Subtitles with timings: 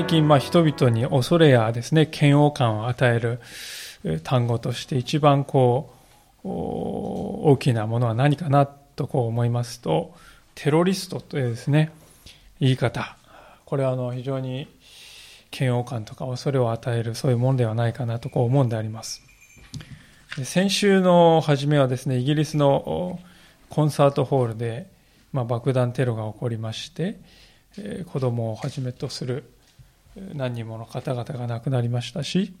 [0.00, 3.38] 最近、まあ、人々に恐れやですね、嫌悪感を与える
[4.24, 5.92] 単語として一番こ
[6.42, 10.14] う、大きなものは何かなとこう思いますと、
[10.54, 11.92] テロリストというですね、
[12.60, 13.18] 言い方。
[13.66, 14.68] これはあの非常に
[15.52, 19.20] 嫌悪感とか恐れを与えるそういうものではないかなとこう思うんであります。
[20.44, 23.20] 先週の初めはですね、イギリスの
[23.68, 24.86] コンサートホールで、
[25.34, 27.20] まあ、爆弾テロが起こりまして、
[27.76, 29.44] え子供をはじめとする
[30.16, 32.52] 何人もの方々が亡くなりましたし、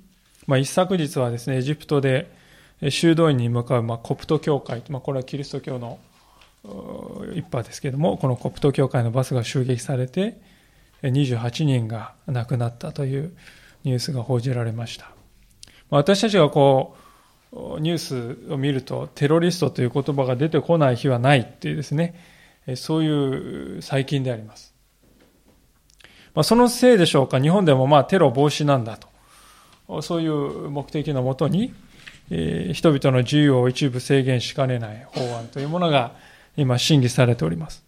[0.46, 2.30] まあ、一昨日はですね、エジプトで
[2.88, 5.98] 修道院に向かう、ま、コプト教会、まあ、これはキリスト教の
[7.32, 10.40] 一派ですけれども、このコプト教会のバスが襲撃されて、
[11.02, 13.32] 28人が亡くなったという
[13.84, 15.10] ニュースが報じられました。
[15.88, 16.96] 私たちがこ
[17.52, 17.98] う、ニュー
[18.46, 22.14] スを見ると、テロリストという言葉が出てこない日はないっていうですね、
[22.76, 24.69] そういう最近であります。
[26.34, 28.98] まあ、そのせいでしょうか、日本でもまあテロ防止なんだ
[29.88, 31.74] と、そういう目的のもとに、
[32.30, 36.12] えー、人々の自由を一部制限しかねない法案というものが
[36.56, 37.82] 今審議されております。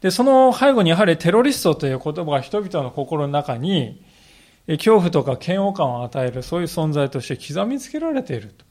[0.00, 4.02] で、その背後にやはりテロリストという言葉が人々の心の中に
[4.66, 8.64] 恐怖とか嫌悪感を与えるそういう存在として刻みつけられていると。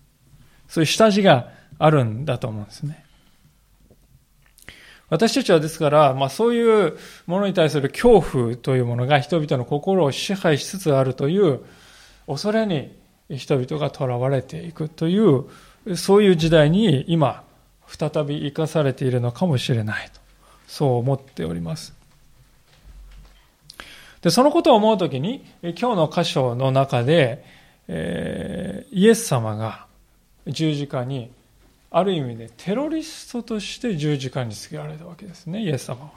[0.67, 3.03] そういう下地があるんだと思うんですね。
[5.09, 11.61] 私たちはですから、まあそういうものに対する恐怖というものが人々の心を支配しつつあるという
[12.27, 12.95] 恐れに
[13.29, 15.45] 人々が囚われていくという、
[15.95, 17.43] そういう時代に今、
[17.88, 20.19] 再び生かされているのかもしれないと、
[20.67, 21.94] そう思っております。
[24.21, 27.44] で、そのことを思うときに、今日の箇所の中で、
[27.88, 29.88] えー、イエス様が
[30.45, 31.31] 十字架に
[31.91, 36.11] ある意味でテロリストとして十字架につけられたわけですね、イエス様は。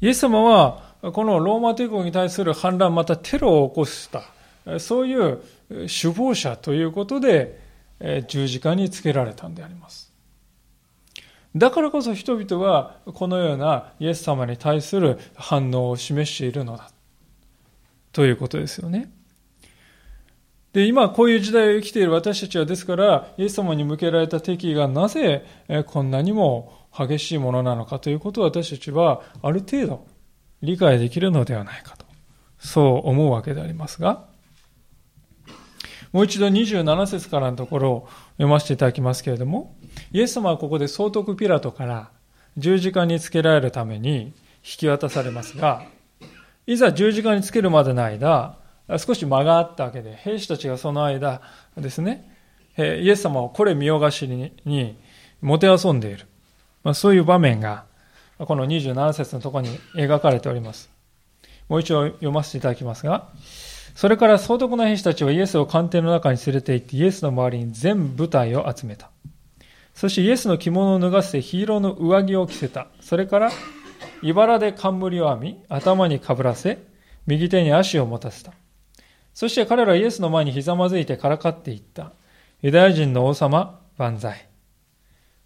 [0.00, 7.58] イエス様は、このローマ帝国に対する反乱、またテロを起こした、そういう首謀者ということで、
[8.28, 10.10] 十字架につけられたんであります。
[11.56, 16.90] だからこそ人々はこのようなイエス様に対する反応を示しているのだ。
[18.12, 19.10] ということですよね。
[20.72, 25.44] で、今こういう時代を生きている私たちはですから、イエス様に向けられた敵意がなぜ
[25.86, 30.06] こんなにも激しいものなのかということを私たちはある程度
[30.62, 32.06] 理解できるのではないかと、
[32.58, 34.28] そう思うわけでありますが、
[36.12, 39.76] もう一度27節からのところを読ませていただきますけれども、
[40.12, 42.10] イエス様はここで総督ピラトから
[42.56, 44.32] 十字架につけられるために引
[44.62, 45.82] き渡されますが、
[46.66, 48.59] いざ十字架につけるまでの間、
[48.98, 51.40] 少し間があったわけで、兵士たちがその間
[51.76, 52.28] ですね、
[52.76, 54.96] イエス様をこれ見よがしに
[55.40, 56.26] もてあそんでいる。
[56.82, 57.84] まあ、そういう場面が、
[58.38, 60.90] この27節のところに描かれております。
[61.68, 63.28] もう一度読ませていただきますが、
[63.94, 69.10] それから総督の兵士たちはイエスを官邸の中に連れて行ってイエスの周りに全部隊を集めた。
[69.94, 72.86] そしてイエスの着物を脱がせて黄色の上着を着せた。
[73.00, 73.50] それから、
[74.22, 76.78] 茨で冠を編み、頭にかぶらせ、
[77.26, 78.52] 右手に足を持たせた。
[79.40, 82.12] そして彼らはイエスの前にひざまずいてからかっていった。
[82.60, 84.46] ユダヤ人の王様、万歳。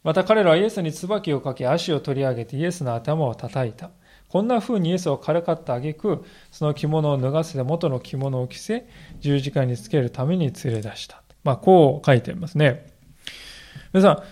[0.03, 3.93] また彼らはイエスに椿をかけ足を取り上げてイエスの頭を叩いた。
[4.29, 8.85] こんな風にイエスをからかってあげく、その着物を脱がせて元の着物を着せ、
[9.21, 11.23] 十字架につけるために連れ出した。
[11.45, 12.91] まあ、こう書いてありますね。
[13.93, 14.23] 皆さん、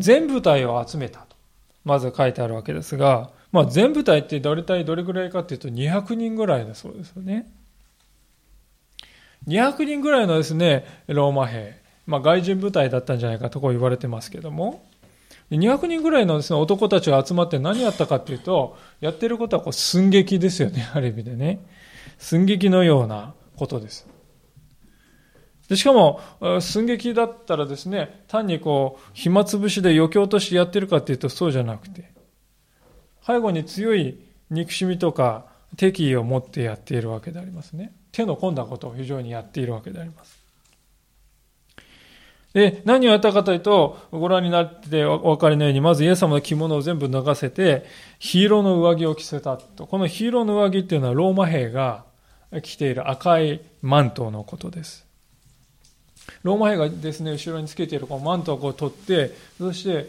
[0.00, 1.36] 全部隊を集めたと。
[1.84, 7.46] まず書いてあるわけですが、まあ、全部隊ってどれ隊どれぐらいかっていうと200人ぐらいだそうですよね。
[9.46, 11.74] 200人ぐらいのですね、ローマ兵、
[12.06, 14.84] まあ、外人部隊だったんじゃないかとこう言われてますけども、
[15.50, 21.60] 200人ぐらいのですね、男たちが集まって何やったかっていうと、やってることはこう寸劇ですよね、 ある意味でね。
[22.18, 24.06] 寸劇のようなことです。
[25.68, 26.20] でしかも、
[26.60, 32.12] 寸劇だったらですね、単にこう、暇つぶしで余興としてやってるかっていうとそうじゃなくて、
[33.26, 34.18] 背後に強い
[34.50, 35.46] 憎しみとか
[35.76, 37.94] 敵意を持ってやっているわけでありますね。
[38.12, 40.42] 手の込んだことを非常にやっているわけであります。
[42.52, 47.86] で、何をやったかというと、ご覧になってお分かりのように、まずイエス様の着物を全部脱がせて、
[48.18, 49.86] ヒーローの上着を着せたと。
[49.86, 52.04] このヒーローの上着っていうのはローマ兵が
[52.62, 55.06] 着ている赤いマントのことです。
[56.42, 60.08] ローマ兵がですね、後ろにつけているこのマントをこう取って、そして、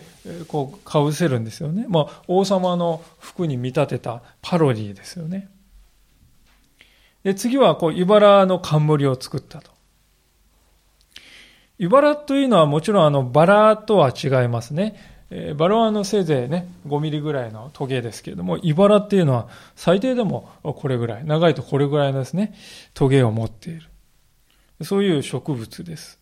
[0.50, 1.86] こう、かぶせるんですよね。
[1.88, 5.50] まあ、王様の服に見立てたパロディですよね。
[7.24, 9.72] で、次は、こう、茨の冠を作ったと。
[11.80, 14.96] 茨というのはもちろん、あの、バラとは違いますね。
[15.36, 22.54] えバラはあのせいぜいね、5ミリぐらいのトゲですけれども、イバラっていうのは最低でもこれぐらい、長いとこれぐらいのですね、
[22.94, 23.90] トゲを持っている。
[24.84, 26.20] そういう植物です。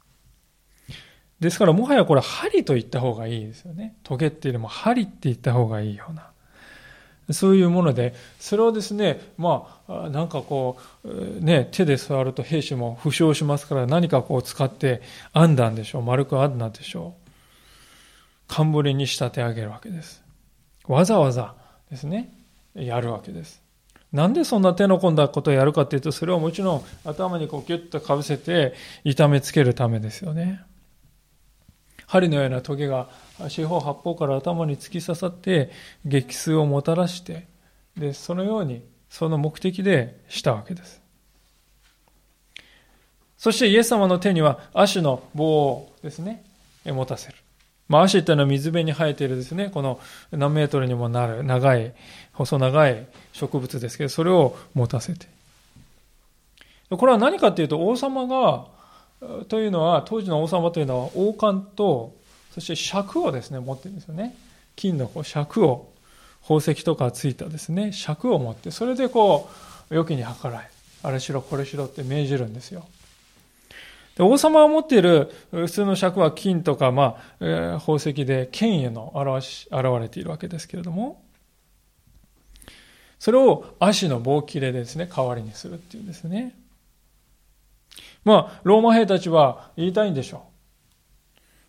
[1.41, 3.95] ですからもはやこれ針と言った方がいいですよね。
[4.03, 6.30] トゲっていうよりも針って言った方がいいような。
[7.33, 15.01] そういうもので、それをですね、まあ、なんかこう、ね、手で触ると兵士も負傷しますから何かこう使って
[15.33, 16.03] 編んだんでしょう。
[16.03, 17.29] 丸く編んだんでしょう。
[18.47, 20.23] 冠に仕立て上げるわけです。
[20.87, 21.55] わざわざ
[21.89, 22.33] ですね、
[22.75, 23.61] やるわけです。
[24.11, 28.73] なんでそんな手の込んだことをやるかっていうと、それをもちろん頭にこうギュッとかぶせて
[29.03, 30.61] 痛めつけるためですよね。
[32.07, 33.07] 針のようなトゲが
[33.49, 35.71] 四方八方から頭に突き刺さって
[36.05, 37.47] 激痛をもたらして
[37.97, 41.01] でそのようにその目的でしたわけです
[43.37, 46.43] そしてイエス様の手には足の棒をですね
[46.85, 47.35] 持たせる
[47.91, 49.99] まあ、足っていうのは水辺に生えているですね、この
[50.31, 51.93] 何メートルにもなる長い、
[52.31, 55.27] 細長い植物ですけど、それを持たせて。
[56.89, 58.67] これは何かっていうと、王様が、
[59.49, 62.15] というのは、当時の王様というのは王冠と、
[62.53, 64.35] そして尺をですね、持ってるんですよね。
[64.75, 65.91] 金のこう尺を、
[66.41, 69.49] 宝石とかついたですね、尺を持って、それでこ
[69.89, 70.69] う、良きに計らい、
[71.03, 72.85] あれしろこれしろって命じるんですよ。
[74.15, 81.21] で王様が持っている普通の尺は金とか、まあ、えー、宝石で権威の表し、現れているわけですけれども、
[83.19, 86.55] それを足の棒切れでですね、代わりにするっていうんですね。
[88.25, 90.50] まあ、ローマ兵たちは言いたいんでしょう。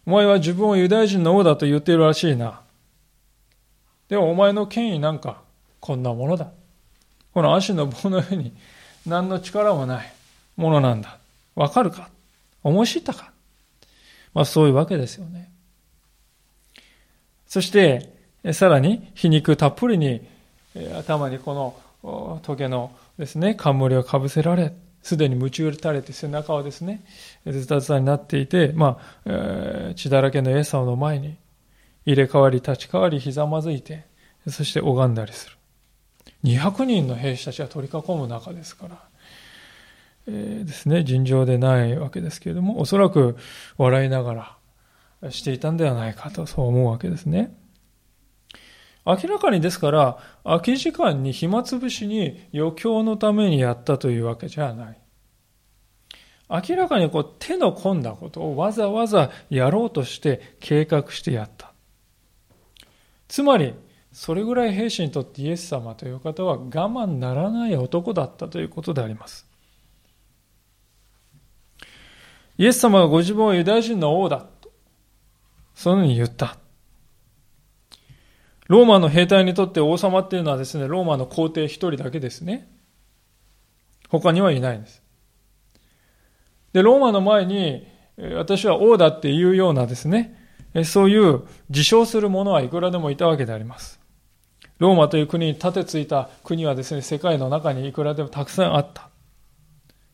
[0.07, 2.61] お前は自分をユダヤ人の王だと言っているらしいな。
[4.09, 5.41] でもお前の権威なんか
[5.81, 6.51] こんなものだ。
[7.33, 8.53] この足の棒のように
[9.07, 10.13] 何の力もない
[10.57, 11.19] ものなんだ。
[11.55, 12.09] わかるか？
[12.63, 13.31] 思い知ったか？
[14.35, 15.51] まあそういうわけですよね。
[17.47, 18.13] そして、
[18.53, 20.27] さらに皮肉たっぷりに
[20.99, 27.05] 頭にこのトゲのですね、冠をかぶせられ、すでに夢中打たれて背中はですね、
[27.47, 31.37] ズタズタになっていて、まあ、血だらけのエス様の前に
[32.07, 34.05] 入れ替わり立ち替わりひざまずいて、
[34.49, 35.57] そして拝んだりする。
[36.45, 39.03] 200人の兵士たちが取り囲む中ですから、
[40.29, 43.37] えー、ですね、尋常でないわけですけれども、おそらく
[43.79, 44.57] 笑いなが
[45.21, 47.55] らしていたんではないかと、そう思うわけですね。
[49.05, 54.99] 明らかにですから、空き時間に暇つぶしに余興のためにやったというわけじゃない。
[56.49, 61.73] 明らかにこう手の込んだことをわざわざやろうとして計画してやった。
[63.27, 63.75] つまり、
[64.13, 69.49] それぐらい兵士にとってイエス様という方は我慢ならない男だったということであります。
[72.59, 74.71] イエス様がご自分はユダヤ人の王だと、
[75.75, 76.59] そのように言った。
[78.73, 82.73] ローマの兵隊にとって王様っていうのはですね、ローマの皇帝一人だけですね。
[84.09, 85.03] 他にはいないんです。
[86.73, 87.87] で、ローマの前に、
[88.35, 90.39] 私は王だっていうようなですね、
[90.87, 94.01] そういう自称する者はいくらでもいたわけであります。
[94.79, 99.11] ローマという国に立てついた国はですね、世界の中にいくらでもたくさんあった。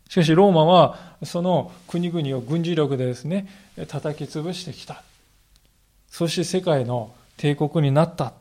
[0.09, 3.47] しかしローマはその国々を軍事力でですね、
[3.87, 5.05] 叩き潰してきた。
[6.11, 8.33] そして世界の帝国になった。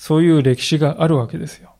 [0.00, 1.74] そういう歴史があるわけですよ。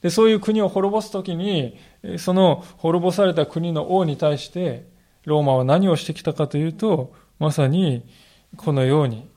[0.00, 1.76] でそういう国を滅ぼすときに、
[2.16, 4.88] その滅ぼされた国の王に対して、
[5.26, 8.08] ローマは何をしてきたかというと、まさに
[8.56, 9.28] このように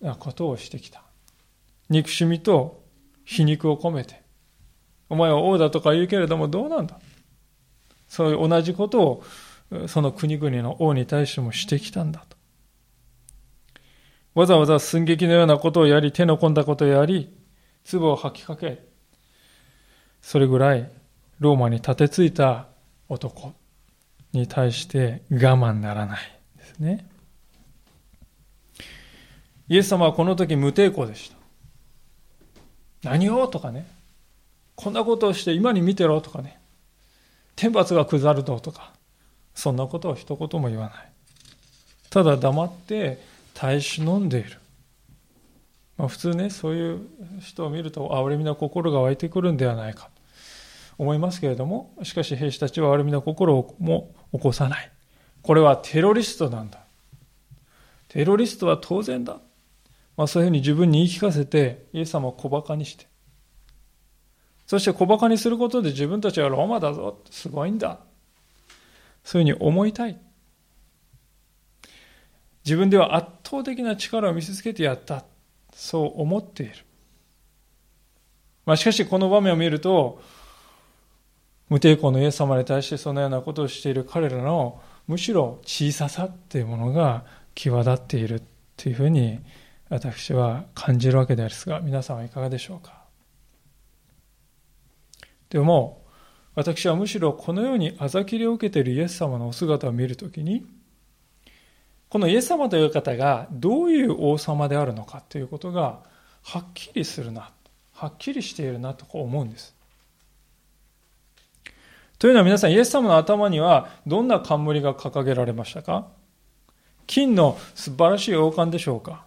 [0.00, 1.04] なことをしてきた。
[1.88, 2.82] 憎しみと
[3.24, 4.20] 皮肉を込めて、
[5.08, 6.98] お前は王だとか言うけれどもどうなんだ？
[8.08, 9.22] そういう同じことを
[9.86, 12.36] その国々の王に対してもしてきたんだと。
[14.34, 17.34] わざわざ寸劇のようなことをやり、手の込んだことをやり、
[17.84, 18.84] 粒を吐きかけ、
[20.22, 20.90] それぐらい
[21.40, 22.66] ローマに立てついた
[23.08, 23.54] 男
[24.32, 26.18] に対して我慢ならない
[26.56, 27.06] ですね。
[29.68, 31.30] イエス様はこの時無抵抗でし
[33.02, 33.10] た。
[33.10, 33.48] 何を？
[33.48, 33.88] とかね。
[34.74, 36.60] こんなことをして今に見てろとかね。
[37.56, 38.92] 天罰が下るととか。
[39.54, 41.12] そんなことを一言も言わない。
[42.10, 43.18] ただ黙って
[43.60, 44.58] 耐え忍んでいる。
[45.98, 47.00] まあ、普通ね、そういう
[47.40, 50.10] 人を見ると、憐れみの心が湧いてくるんではないかと
[50.96, 54.90] 思いますけれども、しかし兵士たちは憐れみの心も起こさない。
[55.42, 56.80] これはテロリストなんだ。
[58.08, 59.36] テロリストは当然だ。
[60.16, 63.08] まあ、そういうふうに自分に言い聞かせて、イエス様を小馬鹿にして、
[64.66, 67.98] そして小馬鹿にすることで自分たちはローマだぞ、すごいんだ。
[69.22, 70.18] そういうふうに思いたい。
[72.64, 75.24] 自分では圧倒的な力を見せつけてやった。
[75.72, 76.74] そう思っている。
[78.66, 80.20] まあ、しかしこの場面を見ると、
[81.68, 87.24] 無抵抗のイエス様に対してそのようなことをしている彼らのむしろ小ささっていうものが
[87.54, 88.42] 際立っている
[88.76, 89.38] というふうに
[89.88, 93.04] 私は感じるわけですが皆さんはいかがでしょうか？
[95.48, 96.04] でも
[96.56, 100.66] 私はむしろこのようにあざきりを受けているイエス様のお姿を見るときに
[102.10, 106.00] このイエス様という方がどういう王様であるのかということが
[106.42, 107.50] はっきりするな
[107.94, 109.74] はっきりしているなと思うんです。
[112.18, 116.08] というのは皆さん、イエス様の頭にはどんな冠が掲げられましたか？
[117.06, 119.24] 金の素晴らしい王冠でしょうか？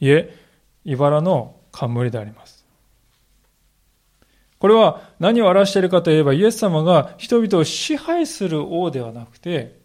[0.00, 0.34] いえ、
[0.84, 2.66] 茨の冠であります。
[4.58, 9.77] これは何を表しているかといえば、イエス様が人々を支配する王ではなくて、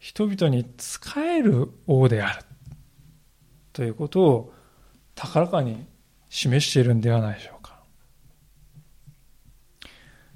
[0.00, 2.44] 人々に仕える王である。
[3.72, 4.54] ということを
[5.14, 5.86] 高らかに
[6.30, 7.78] 示しているんではないでしょうか。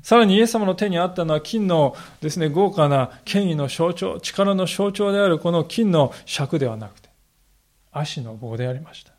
[0.02, 7.08] さらにイエス様の手にあったのは金のですね、豪華な権威の象徴、力の象徴であるこの金の尺ではなくて、
[7.90, 9.14] 足の棒でありました。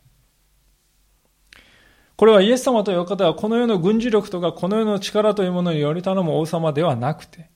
[2.14, 7.50] これはイエス様という方はこの世の軍事力とかこの世の力というものにより頼む王様ではなくて、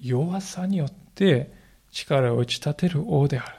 [0.00, 1.52] 弱さによって
[1.90, 3.56] 力を打ち立てる王である。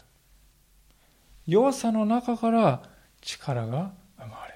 [1.47, 2.83] 弱さの中から
[3.21, 4.47] 力が生ま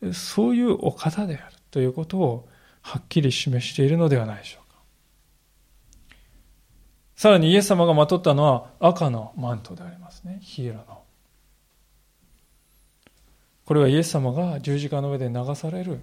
[0.00, 0.14] れる。
[0.14, 1.56] そういうお方である。
[1.70, 2.48] ということを
[2.82, 4.78] はっきり示しているのではないでしょうか。
[7.16, 10.38] さらにイエス様がまとったのは赤のマントでありますね。
[10.42, 11.02] ヒーロの。
[13.64, 16.00] これはイエス様が十字架の上で流される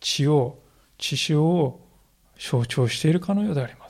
[0.00, 0.62] 血を、
[0.96, 1.86] 血潮を
[2.38, 3.81] 象徴しているかのようであります。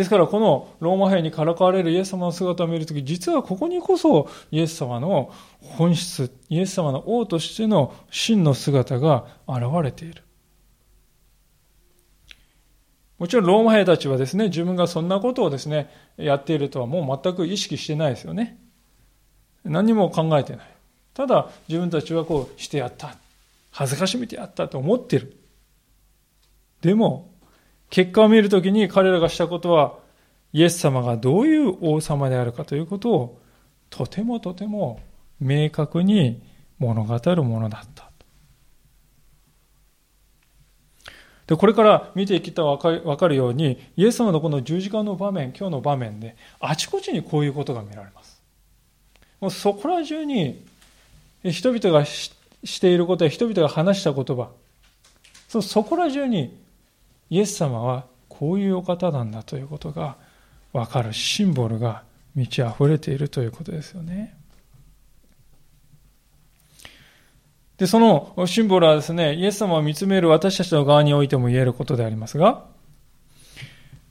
[0.00, 5.30] ですからこのローマ兵にからかわれるイエス様の姿を見るとき、実はここにこそイエス様の
[5.60, 10.22] 本質、イエス様の王としての真の姿が現れている。
[13.18, 18.58] もちろんローマ兵たちはですね、自分がそんなことをですね、やっているとはもう全く意識してないですよね。
[19.64, 20.66] 何も考えてない。
[21.12, 23.18] ただ自分たちはこうしてやった。
[23.70, 25.36] 恥ずかしめてやったと思ってる。
[26.80, 27.28] でも、
[27.90, 29.98] 結果を見るときに彼らがしたことは、
[30.52, 33.40] イエス様がどういう王様であるかということを、
[33.90, 35.00] とてもとても
[35.40, 36.40] 明確に
[36.78, 38.10] 物語るものだった。
[41.48, 42.78] で、これから見ていきたらわ
[43.16, 48.40] かるように、イエス様のこの十字架の場面、今日の場面で、あちこちにこういうことが見られます。
[49.40, 50.64] もうそこら中に、
[51.42, 52.30] 人々がし
[52.80, 54.50] ていることや人々が話した言葉、
[55.48, 56.56] そこら中に
[57.30, 60.16] イエス様はこういうお方なんだということが
[60.72, 62.02] 分かるシンボルが
[62.34, 64.36] 満ち溢れているということですよね。
[67.76, 72.66] で、そのシンボルはですね、イエス様を見つめる私たちの側においても言えることでありますが、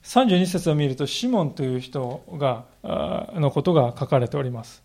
[0.03, 2.65] 32節を見ると、シモンという人が、
[3.35, 4.81] のことが書かれております。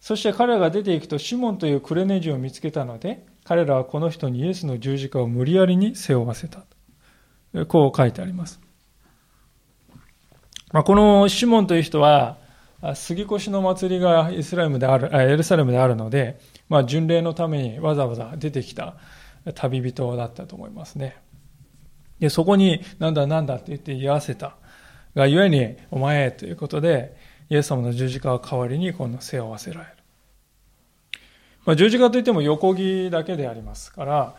[0.00, 6.64] そして彼らが出ていくと、シモンというクレネジを見つけたので、彼らはこの人にイエスの十字架を無理やりに背負わせた。
[7.66, 8.60] こう書いてあります。
[10.72, 12.36] まあ、このシモンという人は、
[12.94, 16.38] 杉越の祭りがイスラムである、エルサレムであるので、
[16.68, 18.96] まあ、巡礼のためにわざわざ出てきた
[19.54, 21.16] 旅人だったと思いますね。
[22.20, 24.56] で、そこに、なんだなんだって言って言わせた。
[25.14, 27.16] がゆえに、お前ということで、
[27.48, 29.92] イエス様の十字架を代わりにこの背負わせられる。
[31.64, 34.34] まあ、十字架といっても横木だけでありますから、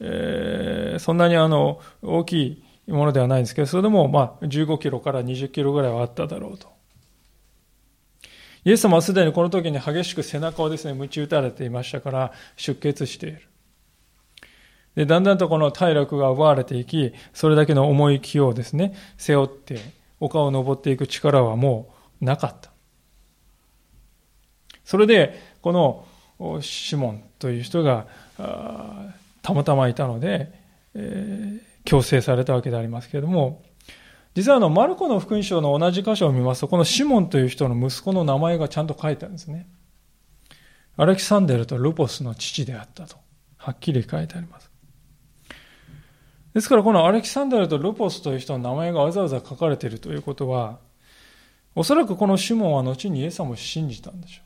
[0.00, 6.68] え、そんなにあの大きいものではないんですけど、それでもまあ15キロから20キロぐらいはあっただろうと。
[8.64, 13.42] イエス様はすでにこの時に激しく背中をですね、鞭打たれていましたから出血している。
[14.94, 19.78] で、だんだんとこの体力が奪われていき、それだけの重い気をですね、背負って
[20.18, 22.70] 丘を登っていく力はもうなかった。
[24.84, 28.06] それで、このシモンという人が、
[29.42, 30.52] たまたまいたので、
[30.94, 33.62] えー、強制されたわけでありますけれども、
[34.34, 39.68] 実はあの、マルコの福音書の同じ箇所を見ますと、このシモンという人の息子の名前がちゃんと書いてあるんですね。
[40.96, 43.16] アレキサンデルとルポスの父であったと、
[43.56, 44.70] はっきり書いてあります。
[46.54, 50.78] ですからこのアレキサンデルとルポスという人の名前がわざわざ書かれているということは、
[51.74, 54.44] おそらくこのシモンは後にイエス様を信じたんでしょう。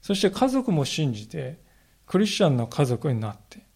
[0.00, 1.58] そして家族も信じて、
[2.06, 3.66] クリスチャンの家族になって、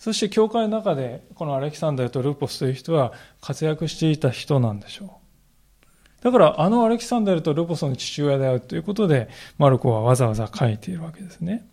[0.00, 6.24] そして教会の中でこのアレキサンダルとルポスという人は活躍していた人なんでしょう。
[6.24, 9.28] だからあのアレキサンダルとルポソの父親であるということで、
[9.58, 11.68] マルコはわざわざ書いているわけですね。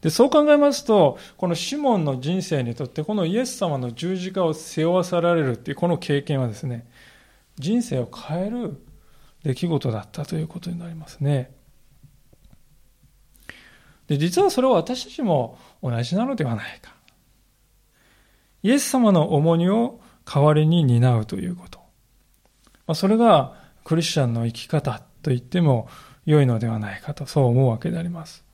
[0.00, 6.86] で、そう考えますと、このシモンの人生にとって、このイエス様の十字架を背負わさられるっていうこの経験はですね、
[7.56, 8.82] 人生を変える
[9.44, 11.53] 出来事だったということになりますね。
[14.06, 16.94] で、実はそれは私たちも同じなのではないか。
[18.62, 21.78] イエス様の重荷を代わりに担うということ。
[22.86, 25.88] まあ、それがクリスチャンの生き方と言っても
[26.26, 28.44] 良いのではないかと、そう思うわけであります。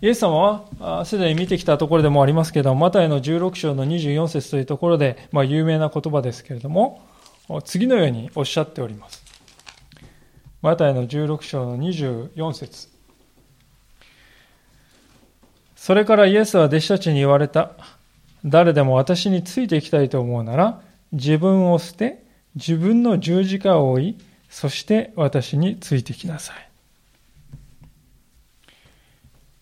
[0.00, 7.02] イエス様は、すでに見てきたところでもありますけど、マタイの16章の24節というところで、まあ、有名な言葉ですけれども、
[7.64, 9.24] 次のようにおっしゃっております。
[10.62, 12.97] マタイの16章の24節
[15.78, 17.70] それからイエスは弟子たちに言われた。
[18.44, 20.82] 誰でも私についていきたいと思うなら、
[21.12, 22.24] 自分を捨て、
[22.56, 24.18] 自分の十字架を追い、
[24.50, 26.68] そして私についてきなさい。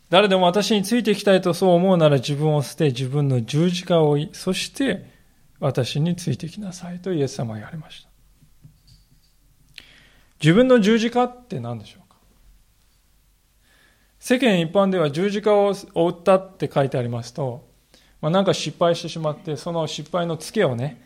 [0.09, 5.05] 誰でも私についていきたいとそう思うなら自分を捨て自分の十字架を追い、そして
[5.61, 8.09] 私についてきなさいとイエス様は言われました。
[10.41, 12.06] 自分の十字架って何でしょう？
[14.27, 17.65] 世間一般では十字架を追ったって書いてありますと、
[18.21, 21.01] まあ、なんか失敗してしまって、その失敗のツケをね、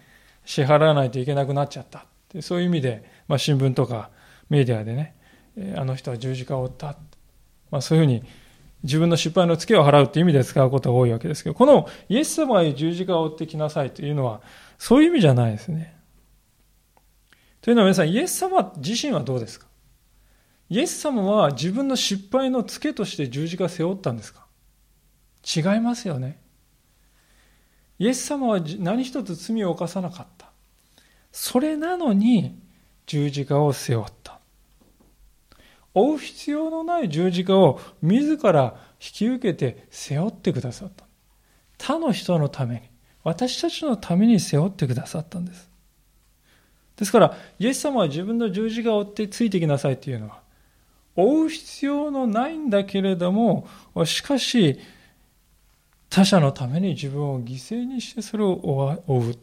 [0.47, 4.09] 支払わないといけなくなっちゃったってそういう意味で、まあ、新聞とか
[4.49, 5.15] メディアでね、
[5.77, 6.97] あの人は十字架を追った、
[7.71, 8.25] まあ、そういうふうに
[8.85, 14.41] 自分の失敗のツケを払うという意味で使うことが多いわけですけど、このイエス様が十字架を追ってきなさいというのは、
[14.79, 15.95] そういう意味じゃないですね。
[17.61, 19.67] というのは皆さん、イエス様自身はどうですか？
[20.71, 24.47] イエス様は自分の失敗のツケとして十字架を背負ったんですか？
[25.45, 26.41] 違いますよね。
[27.99, 30.51] イエス様は何一つ罪を犯さなかった。
[31.33, 32.57] それなのに
[33.07, 34.39] 十字架を背負った。
[35.93, 41.05] 負う必要のない十字架を自ら引き受けて背負ってくださった。
[41.79, 42.83] 他の人のために、
[43.25, 45.69] 私たちのために背負ってくださったんです。
[46.97, 50.41] ですから、イエス様は自分の十字架を追ってついてきなさいというのは、
[51.17, 53.67] 追う必要のないんだけれども、
[54.05, 54.79] しかし、
[56.09, 59.39] 他者のために自分を犠牲にしてそれを追う。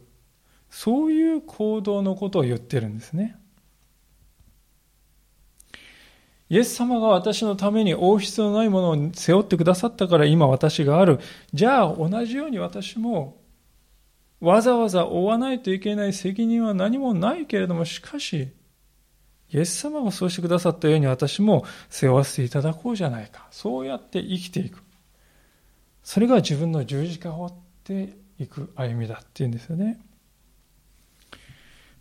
[0.70, 3.36] そういう行動のことを言ってるんですね。
[6.50, 11.20] イエス様が私のために王室のないものを背負ってくださったから今私がある。
[11.52, 13.38] じゃあ同じように私も
[14.40, 18.48] わざわざ追わないといけない責任は何もないけれども、しかし、
[19.50, 23.46] イエス様がそうしてくださったように私も背負わせていただこうじゃないか。
[23.50, 24.82] そうやって生きていく。
[26.02, 30.00] それが自分の十字架を追っていく歩みだっていうんですよね。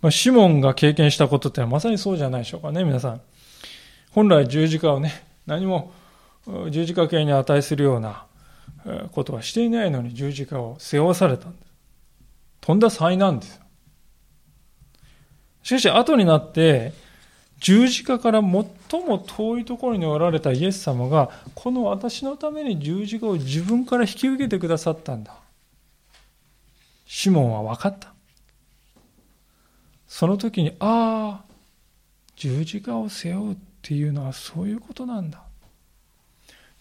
[0.01, 3.21] まあ、シモンが経験したことってのはまさにそうじゃないでしょうかね、皆さん。
[4.11, 5.91] 本来十字架をね、何も
[6.69, 8.25] 十字架形に値するような
[9.11, 11.73] ことはしていないのに十字架を背負わされたんです。
[12.61, 13.61] とんだ災難ですよ。
[15.63, 16.93] しかし後になって
[17.59, 25.35] 十字架から最も遠いところにおられたイエス様がこの私のために十字架を自分から引き受けてくださったんだ。
[27.05, 28.13] シモンは分かった。
[30.07, 31.45] その時に、ああ、
[32.35, 35.41] 十字架を背負うっていうのはそういうことなんだ。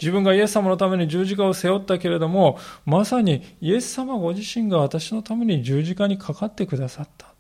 [0.01, 7.36] 自分がイエス様のために十字架を背負ったけれども、まさにイエス様ご自身が私のために十字架にかかってくださった。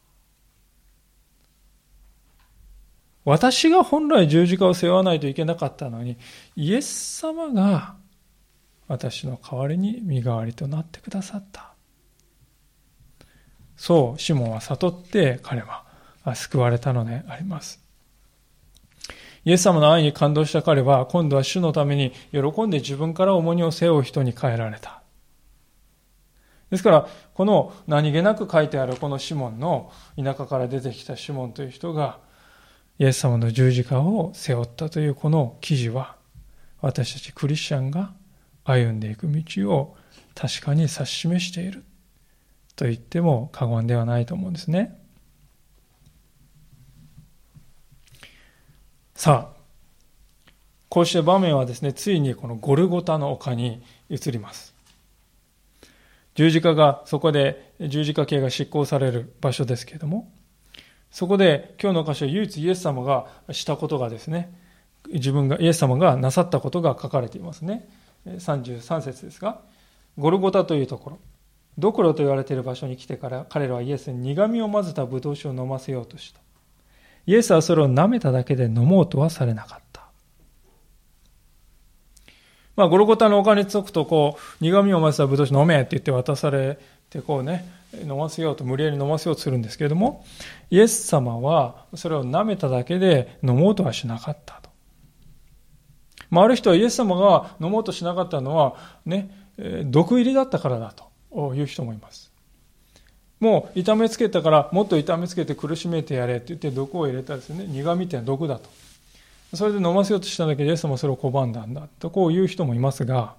[3.27, 6.17] 私が本来十字架を背負わないといけなかったのに、
[6.55, 7.97] イエス様が
[8.87, 11.73] 私の代わりに身代わりとなってくださった。
[13.77, 15.85] そう、シモンは悟って彼は
[16.37, 17.85] 救われたのであります。
[19.45, 25.03] イエス様の愛に感動した彼は、今度は主のために喜んで自分から重荷を背負う人に変えられた。
[26.71, 32.25] ですから、この何気なく書いてあるこのシモンの田舎から出てきたシモンという人が、
[32.99, 36.17] イエス様の十字架を背負ったというこの記事は、
[36.81, 38.13] 私たちクリスチャンが
[38.65, 39.97] 歩んでいく道を
[40.35, 41.85] 確かに指し示している
[42.75, 44.99] と言っても過言ではないと思うんですね。
[49.15, 49.57] さあ、
[50.89, 54.75] こうして場面はですね、ついにこのゴルゴタの丘に移ります。
[56.35, 60.31] 十字架が、そこで十字架刑が執行される場所ですけれども、
[61.11, 64.53] そこで今日の箇所、唯一イエス様がしたことがですね、
[65.13, 67.89] 自分が、イエス様がなさったことが書かれていますね。
[68.27, 69.61] 33節ですが、
[70.19, 71.19] ゴルゴタというところ、
[71.79, 76.41] ドクロと言われている場所に来てから彼らはイエスに苦味を混ぜたブドウ酒を飲ませようとした。
[77.27, 80.07] イエスはそれを舐めただけで飲もうとはされなかった。
[82.77, 86.79] まあ、ゴルゴタの丘につくと、こう、苦味を混ぜたブドウ酒飲めって言って渡され
[87.11, 87.69] て、こうね、
[88.03, 90.25] 飲ませようと、無理やり飲ませようとするんですけれども、
[90.71, 94.71] イエス様はそれを舐めただけで飲もうとはしなかったと。
[96.31, 99.31] まあ、ある人はイエス様が飲もうとしなかったのは、ね、
[99.85, 100.93] 毒入りだったからだ
[101.31, 102.33] という人もいます。
[103.41, 108.71] もう痛めつけたからもっと痛めつけて苦しめてやれって言って毒を入れたですね苦味ってのは毒だと
[109.55, 113.35] それで飲ませようとしただけどイエス様はそれを拒んだんだとこういう人もいますが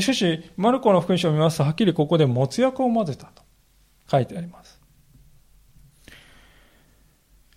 [0.00, 3.42] しかしマルコの福音書を見ますとはっきりここでもつ薬を混ぜたと
[4.10, 4.84] 書いてあります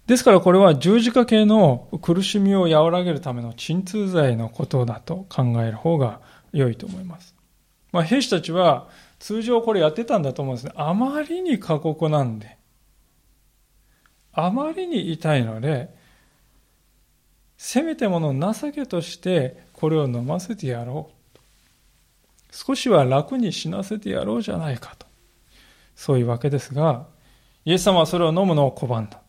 [0.07, 6.21] ですからこれは十字架系の苦しみを和らげるための鎮痛剤のことだと考える方が
[6.53, 7.35] 良いと思います。
[7.91, 8.87] まあ、兵士たちは
[9.19, 10.71] 通常これやってたんだと思うんですね。
[10.77, 12.57] あまりに過酷なんで、
[14.31, 15.93] あまりに痛いので、
[17.57, 21.16] せめてもの情けとしてこれを飲ませてやろう。
[22.51, 25.05] 少しは楽に死なせてやろうじゃないかと。
[25.95, 27.07] そういうわけですが、
[27.65, 29.21] イエス様はそれを飲むのを拒んだ。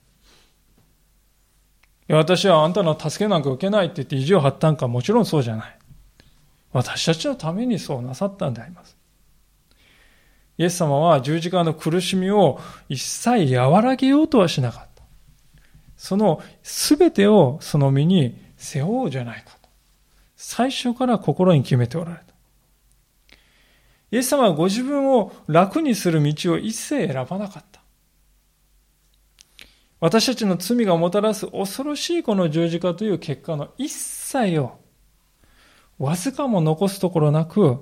[2.09, 5.79] いや私はあんたの助けなんか受けないって言って意地を張ったんかもちろんそうじゃない。
[6.73, 8.97] 私たちのためにそうなさったんであります。
[10.59, 15.03] イエス様は十字架の苦しみを一切和らげようとはしなかった。
[15.97, 19.69] その全てをその身に背負うじゃないかと。
[20.37, 22.35] 最初から心に決めておられた。
[24.11, 27.83] イエス様はご自分を楽にする道を一切選ばなかった。
[30.01, 34.79] 私たちの罪がもたらす恐ろしいこの十字架という結果の一切を
[35.99, 37.79] わずかも残すところなく、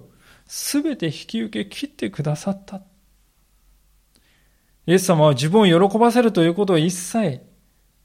[0.47, 2.83] すべて引き受け切ってくださった。
[4.87, 7.43] イエス様は自分を喜ばせるということを一切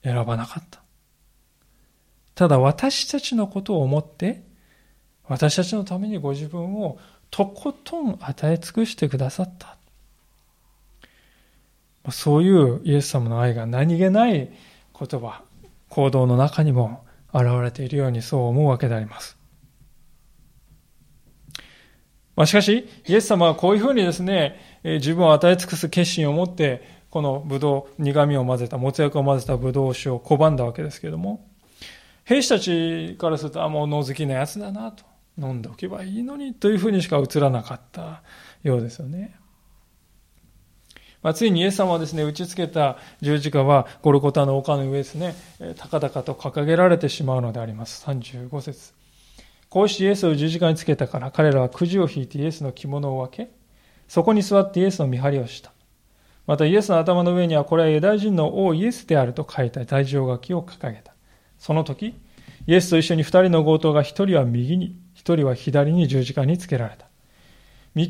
[0.03, 0.81] 選ばなかった。
[2.36, 4.43] ただ私たちのことを思って、
[5.23, 6.97] 私たちのためにご自分を
[7.31, 9.77] とことん与え尽くしてくださった。
[12.11, 14.51] そういうイエス様の愛が何気ない
[14.97, 15.41] 言葉、
[15.89, 19.37] 行動の中にも現れているようにそう思うわけであります。
[22.35, 31.45] まあ、しかし、イエス様はこういうふうにですね、自分を与え尽くす決心を持って、このブドウ、苦味を混ぜた、もつ薬を混ぜたブドウ酒を拒んだわけですけれども、
[32.23, 35.03] 兵士たちからすると、あ、もう脳好きなやつだなと、
[35.37, 38.23] 飲んでおけばいいのにというふうにしか映らなかった
[38.63, 39.35] ようですよね。
[41.21, 45.35] まあ、ついにイエス様はですね、打ち付けた十字架はゴルゴタの丘の上ですね、
[45.77, 48.03] 高々と掲げられてしまうのであります。
[48.07, 48.93] 35節
[49.69, 53.51] こうしてイエスを十字架につけたから彼らはくじを引いてイエスの着物を分け、
[54.07, 55.71] そこに座ってイエスの見張りをした。
[56.47, 61.13] またイエスの頭の上にはこれはユダヤ人の王イエスであると書いた大乗書きを掲げた。
[61.59, 62.15] その時、
[62.67, 67.08] イエスと一緒に二人の強盗が一人は右に、一人は左に十字架につけられた。
[67.95, 68.06] 道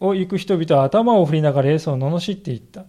[0.00, 2.84] を行く人々は頭を振りながらイエスを罵っていった。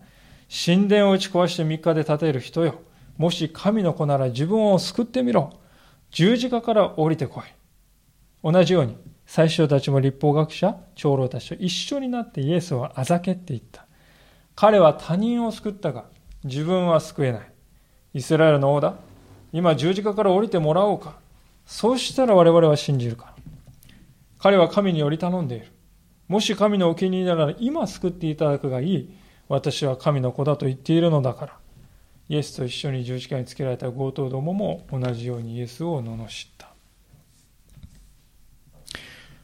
[0.65, 2.81] 神殿を打ち壊して三日で建てる人よ。
[3.17, 5.53] もし神の子なら自分を救ってみろ。
[6.09, 7.43] 十字架から降りてこい。
[8.43, 13.85] 同じように、最初たちも立法学者、長老たちと一緒になってイエスをあざけっていった。
[14.55, 16.05] 彼は他人を救ったが、
[16.43, 17.51] 自分は救えない。
[18.13, 18.95] イスラエルの王だ。
[19.53, 21.15] 今十字架から降りてもらおうか。
[21.65, 23.35] そうしたら我々は信じるから。
[24.39, 25.67] 彼は神により頼んでいる。
[26.27, 29.13] もし神のお気に入りなら今救っていただくがいい。
[29.49, 31.57] 私は神の子だと言っているのだから。
[32.29, 36.69] イエスと一緒に十字架につけられた強盗どもも同じようにイエスを罵った。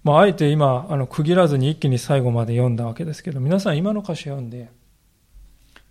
[0.06, 4.70] まあ、あえて今、あの、区切らずに一気に最後まで読んだわけですけど、皆さん今の歌詞読んで、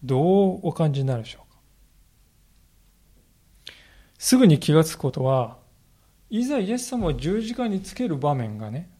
[0.02, 1.45] どうお感じになるでしょう？
[4.18, 5.58] すぐに気がつくことは、
[6.30, 8.90] いざイエス様を十字架につける場面がね、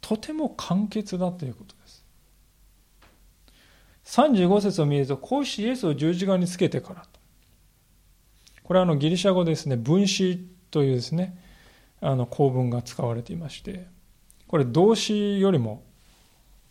[0.00, 2.04] とても簡潔だということです。
[4.04, 7.20] 35節を見ると、こうしてイエスを十字架につけてからと。
[8.62, 10.38] これはあのギリシャ語ですね、分子
[10.70, 11.38] というですね、
[12.00, 13.86] あの構文が使われていまして、
[14.48, 15.86] これ動詞よりも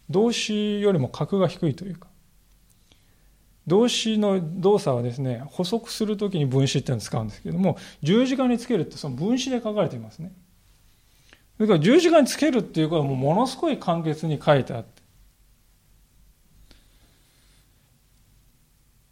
[0.09, 2.07] 動詞よりも格が低いというか
[3.67, 10.31] 動詞の動作はですね補足するときに分詞っていうのを使うんですけども十字架につけるってその分詞で書かれていますね。
[11.57, 15.03] それから十字架につけるっていうことはもうものすごい簡潔に書いてあって。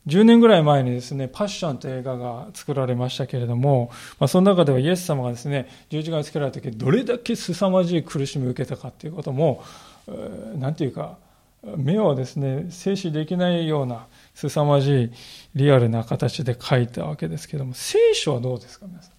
[0.08, 3.89] 10年ぐらい前にですね、パッションという映画が作られましたけれども、
[4.20, 9.63] まあ、その中ではイエス様がですね、十字架につけられた時、どれだけ凄まじい苦しみを受けたかということも、
[10.58, 11.18] 何て言うか
[11.78, 15.12] 目をですね静止できないような凄まじい
[15.56, 19.13] リアルな形で書いたわけですけども聖書はどうですか皆さん？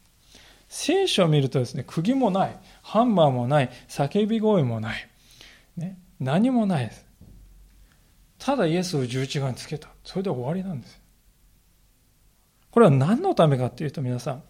[0.69, 5.09] 聖書を見るとですね釘もないハンマーもない叫び声もない、
[5.77, 7.05] ね、何もないです。
[8.39, 9.89] ただイエスを十字架につけた。
[10.03, 11.01] それで終わりなんです
[12.71, 14.43] これは何のためかっていうと皆さん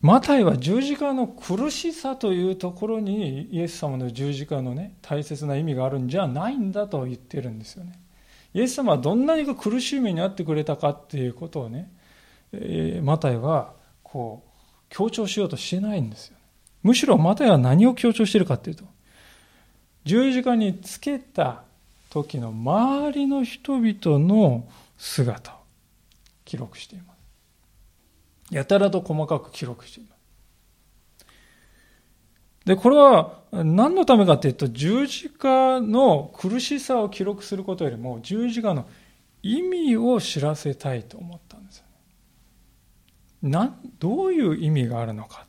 [0.00, 7.98] マタイは十字架の苦しさというところにイエス様の十字架のね大切な意味があるんじゃないんだと言ってるんですよね。
[8.54, 11.90] イエス様はどんなに苦しい目に遭ってくれたかっていうことをね、
[12.52, 14.48] えー、マタイはこう
[14.88, 16.36] 強調しようとしてないんですよ。
[16.82, 18.84] むしろマタイは何を強調してるかっていうと
[20.04, 21.62] 十字架につけた
[22.10, 25.56] 時の周りの人々の姿を
[26.44, 27.14] 記録していま
[28.50, 28.54] す。
[28.54, 30.18] やたらと細かく記録しています。
[32.64, 38.86] で、これは何のためかというと、十字架の苦しさを記録することよりも、十字架の
[39.42, 41.84] 意味を知らせたいと思ったんですよ
[43.42, 43.50] ね。
[43.50, 45.46] などういう意味があるのか。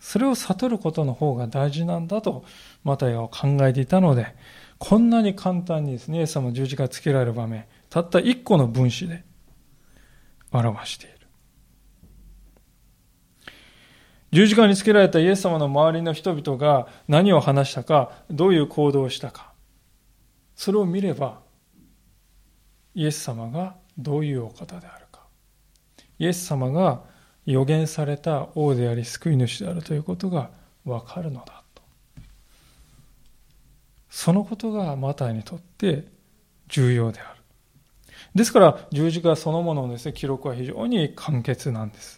[0.00, 2.44] それを悟ることの方が大事なんだと、
[2.84, 4.34] マタイは考えていたので、
[4.78, 9.24] こんなに簡単にですね、イエス様十字架つけられる場面、たった一個の分子で
[10.52, 11.17] 表している。
[14.30, 19.52] 十字架につけられたイエス様の周りの人々が何を話したか、どういう行動をしたか、
[20.54, 21.40] それを見れば、
[22.94, 25.22] イエス様がどういうお方であるか、
[26.18, 27.02] イエス様が
[27.46, 30.50] 予言された王であり救い主であるということが
[30.84, 31.82] わかるのだと。
[34.10, 36.06] そのことがマタイにとって
[36.68, 37.40] 重要である。
[38.34, 42.17] ですから、十字架そのもののですね、記録は非常に簡潔なんです。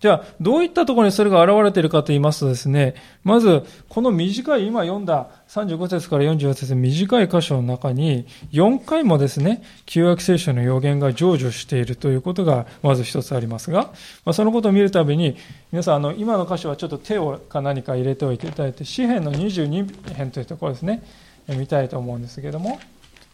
[0.00, 13.90] じゃあ、どういったところにそれが現れているかと言いますとですね、まず、この短い、今読んだ35節から44節短い箇所の中に、4回もですね、旧約聖書の予言が成就しているということが、まず一つありますが、
[14.24, 15.36] まあ、そのことを見るたびに、
[15.72, 21.02] 皆さん、あの、今の箇所はちょっと手をか何か入れておいていただいて、詩篇の22編というところですね、
[21.48, 22.78] 見たいと思うんですけども、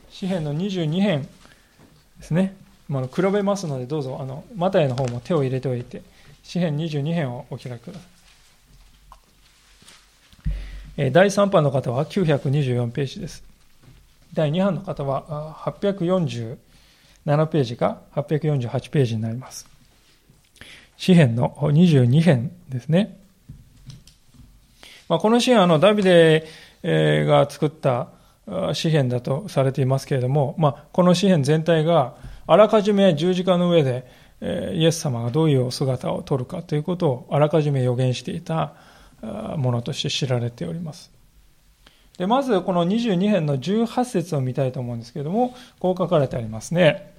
[0.09, 1.29] 詩篇の22編
[2.21, 2.57] ですね、
[2.89, 6.03] まあ、比べますので、どうぞ、あの、マタイの方も手を入れておいて、
[6.45, 8.01] 詩編22編をお開きくださ
[11.03, 11.11] い。
[11.11, 13.43] 第3版の方は924ページです。
[14.33, 16.57] 第2版の方は847
[17.49, 19.67] ページか848ページになります。
[20.97, 23.19] 詩編の22編ですね。
[25.09, 26.47] まあ、この詩はあのダビデ
[26.83, 28.09] が作った
[28.75, 32.15] 詩篇だとされていますけれども、まあ、この詩篇全体が
[32.47, 34.07] あらかじめ十字架の上で
[34.41, 38.75] イエス様がどういうお姿をとるかということをあらかじめ予言していた
[39.57, 41.13] ものとして知られております。
[42.19, 47.13] でまずこの22編の18節を見たいと思うんですけれども、こう書かれてありますね。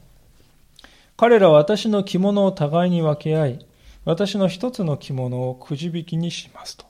[1.17, 3.65] 彼らは私の着物を互いに分け合い、
[4.04, 6.86] 私の一つの着物をくじ引きにしますと。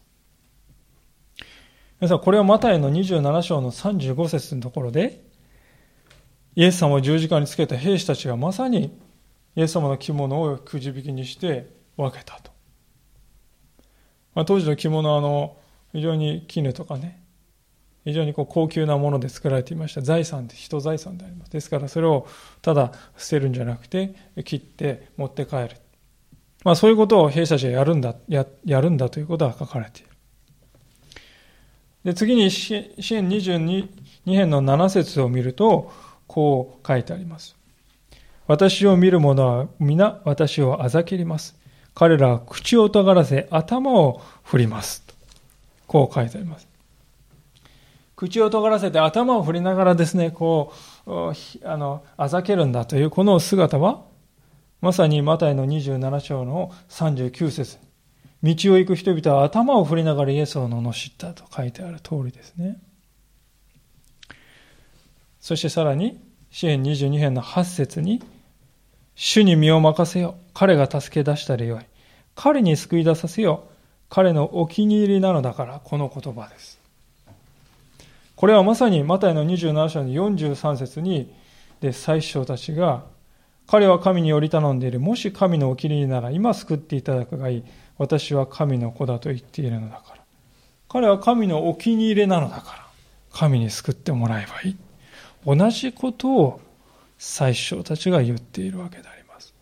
[2.00, 5.24] 皆さん、これはマタイの27章の35節のところで、
[6.56, 8.98] イエス様を十字架につけた兵士たちがまさに
[9.56, 12.52] イエス様の着物をくじ引きにして分けたと。
[14.34, 15.58] まあ、当時の着物はあの
[15.94, 17.24] 非常に絹とかね、
[18.04, 20.02] 非常にこう高級なもので作られていました。
[20.02, 21.52] 財産で人財産であります。
[21.52, 22.28] ですからそれを
[22.62, 24.14] ただ捨てるんじゃなくて
[24.44, 25.70] 切って持って帰る、
[26.64, 30.10] まあ、そういうことを兵士たちがやるんだややるんだということが書かれている。
[32.04, 32.84] で次に支援
[33.28, 33.88] 22
[34.26, 35.92] 編の7節を見ると
[36.28, 37.56] こう書いてあります。
[38.48, 41.56] 私を見る者は皆私をあざけります。
[41.94, 45.04] 彼らは口を尖らせ頭を振ります。
[45.88, 46.68] こう書いてあります。
[48.16, 50.74] 口を尖らせて頭を振りながらですね、こ
[51.06, 54.04] う、あの、あざけるんだというこの姿は、
[54.82, 57.78] まさにマタイの27章の39節
[58.44, 62.78] 道を行く人々は頭を振りながらイエスを罵ったと書いてある通りですね。
[65.40, 68.22] そしてさらに、詩篇22編の8節に、
[69.16, 70.36] 主に身を任せよ。
[70.54, 71.86] 彼が助け出したらよい。
[72.36, 73.64] 彼に救い出させよ。
[74.10, 76.80] 彼のお気に入りなのだから、この言葉です。
[78.36, 81.34] これはまさにマタイの27章の43節に、
[81.80, 83.04] で、最初たちが、
[83.68, 85.00] 彼は神により頼んでいる。
[85.00, 87.64] もし神のお気に入りなら、今救っていただくがいい。
[87.98, 90.22] 私は神の子だと言っているのだから。
[90.90, 92.86] 彼は神のお気に入りなのだから、
[93.32, 94.78] 神に救ってもらえばいい。
[95.46, 96.62] 同じことを
[97.18, 99.54] 最初たちが言っているわけであります。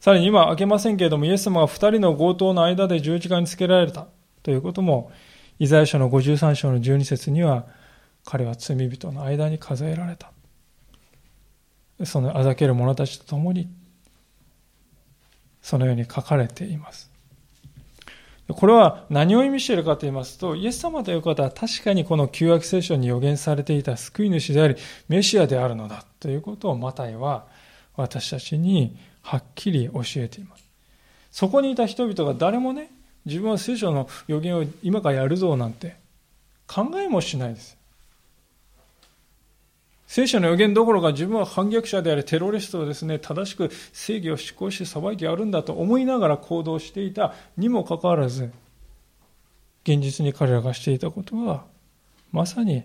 [0.00, 4.06] さらに今開けませんけれども、イエス様が二人の強盗の間で十字架につけられた
[4.42, 5.10] ということも、
[5.58, 7.66] イザヤ書の53章の12節には、
[8.24, 10.32] 彼は罪人の間に数えられた。
[12.04, 13.70] そのあざける者たちと共に、
[15.62, 17.13] そのように書かれています。
[18.48, 24.76] これは何を意味しているかと言いますと、イエス様という方は確かにこの旧約聖書に予言されていた救い主であり、
[25.08, 27.46] メシアであるのだということをマタイは
[27.96, 30.64] 私たちにはっきり教えています。
[31.30, 32.90] そこにいた人々が誰もね、
[33.24, 35.96] 自分は聖書の予言を今からやるぞなんて
[36.66, 37.78] 考えもしないです。
[40.06, 48.52] 聖書の予言どころか自分は反逆者でありテロリストをですね、正しく正義を執行して裁いてやるんだと思いながら行動していたにもかかわらず、
[49.84, 51.64] 現実に彼らがしていたことは、
[52.32, 52.84] まさに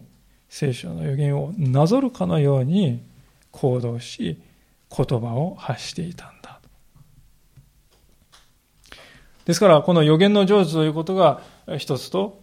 [0.50, 3.04] 聖書の予言をなぞるかのように
[3.52, 4.40] 行動し、
[4.96, 6.60] 言葉を発していたんだ。
[9.46, 11.42] ですから、この予言の成就ということが
[11.78, 12.42] 一つと、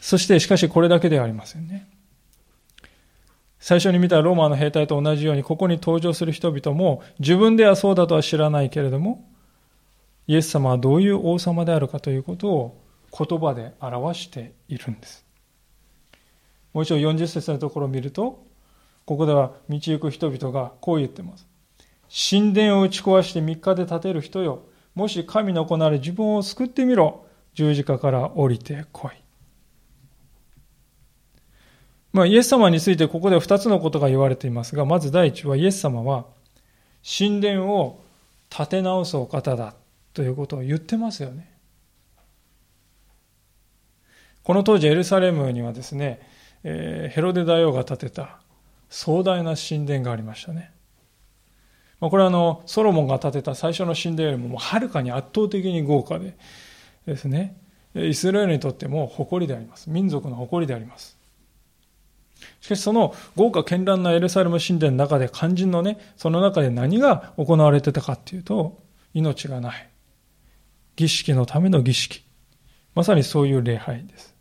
[0.00, 1.88] そしてしかしこれだけではありませんね。
[3.60, 9.28] 最初に見たローマの兵隊と同じように、ここに登場する人々も、自分ではそうだとは知らないけれども、
[10.26, 12.80] イエス様はどういう王様であるかということを
[13.16, 15.26] 言葉で表しているんです。
[16.72, 18.42] もう一度40節のところを見ると、
[19.04, 21.46] ここでは道行く人々がこう言ってます。
[22.30, 24.62] 神殿を打ち壊して3日で建てる人よ。
[24.94, 27.26] もし神の行われ自分を救ってみろ。
[27.54, 29.29] 十字架から降りてこい。
[32.12, 36.26] まあ、イエス様についてここで2つのことが言われていますが、まず第一はイエス様は
[37.04, 38.02] 神殿を
[38.48, 39.74] 建て直すお方だ
[40.12, 41.50] ということを言ってますよね。
[44.42, 46.20] この当時エルサレムにはですね、
[46.64, 48.40] えー、ヘロデ大王が建てた
[48.88, 50.72] 壮大な神殿がありましたね。
[52.00, 56.36] まあ、これはあのソロモンが建てた最初の神殿よりもはるかに圧倒的に豪華で
[57.06, 57.56] ですね、
[57.94, 59.90] イスラエルにとっても誇りであります。
[59.90, 61.19] 民族の誇りであります。
[62.60, 68.82] しかしその豪華絢爛なエルサレム神殿の中で肝心のね、その中で何が行われてたかっていうと、
[69.14, 69.88] 命がない。
[70.96, 72.24] 儀式のための儀式。
[72.94, 74.34] まさにそういう礼拝です。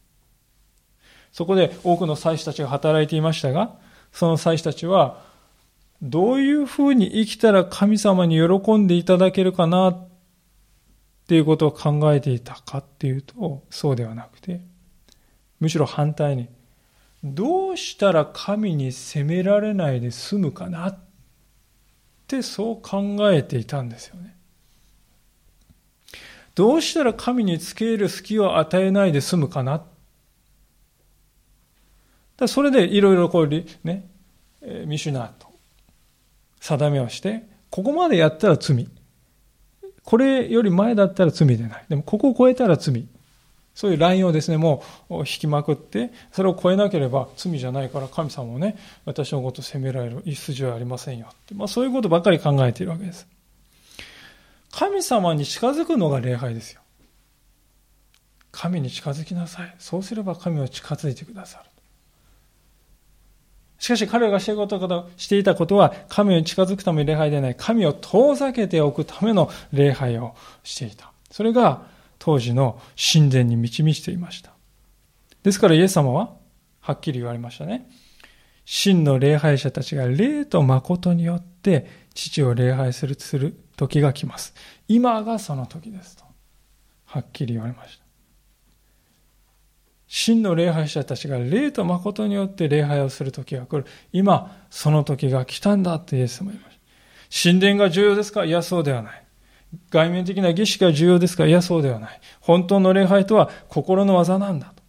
[1.31, 3.77] そこで多くの祭司たちが働いていましたが、
[4.11, 5.23] その祭司たちは、
[6.01, 10.07] どういうふうに生きたら神様に喜んでいただけるかなっ
[11.27, 14.61] ていうことを考えていたかっていうと、そうではなくて、
[15.59, 16.47] むしろ反対に、
[17.23, 20.97] どうしたら神に責められないで済むかなっ
[22.27, 24.35] てそう考えていたんですよね。
[26.55, 29.85] どうしたら神につけ入る隙を与えないで済むかな
[32.35, 34.09] だそれでいろいろこう、ね、
[34.85, 35.47] ミシュナーと
[36.59, 38.89] 定めをして、ここまでやったら罪。
[40.03, 41.85] これより前だったら罪でない。
[41.87, 43.07] でもここを超えたら罪。
[43.75, 51.53] そういうラインをですね、もう引きまくって、それを超えなければ罪じゃないから神様もね、私のことを責められる筋はありませんよって。
[51.53, 53.27] まあそういうことばっかり考えているわけです。
[54.71, 56.81] 神様に近づくのが礼拝ですよ。
[58.51, 59.75] 神に近づきなさい。
[59.79, 61.65] そうすれば神は近づいてくださる。
[63.79, 64.51] しかし彼らがして
[65.15, 67.55] していたことは神に近づくための礼拝でない。
[67.55, 71.11] 神を遠ざけておくための礼拝をしていた。
[71.31, 71.83] それが
[72.19, 74.51] 当時の神殿に導いていました。
[75.41, 76.35] ですからイエス様は
[76.81, 77.89] はっきり言われましたね。
[78.65, 84.53] 真の礼拝者たちが霊と誠によって父を礼拝するする時が来ます。
[84.87, 86.23] 今がその時ですと。
[87.05, 88.03] はっきり言われました。
[90.07, 93.85] 真の礼拝者たちが霊と誠によって礼拝をする時が来る。
[94.11, 96.81] 今、その時が来たんだってイエス様言いました。
[97.49, 98.43] 神殿が重要ですか？
[98.43, 99.23] いや、そうではない。
[99.91, 102.21] 外面的な儀式が重要ですかいや、そうではない。
[102.39, 104.83] 本当の礼拝とは心の技なんだと。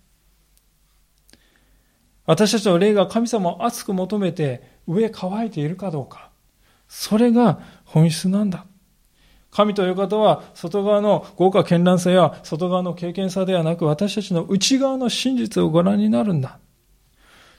[2.26, 6.31] 私たちの霊が神様を熱く求めて上乾いているかどうか。
[6.89, 8.66] それが本質なんだ。
[9.51, 16.59] 神という方は外側の豪華絢爛さや外側の経験さではなく私たちの内側の真実をご覧になるんだ。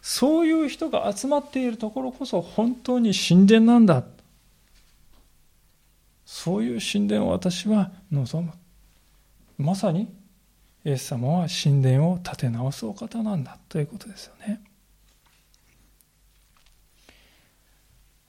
[0.02, 4.04] そういう人が集まっているところこそ本当に神殿なんだ。
[6.34, 8.54] そういう神殿を私は望む。
[9.58, 10.04] まさに、
[10.86, 14.62] イエス様は神殿を建て直すお方なんだということですよね。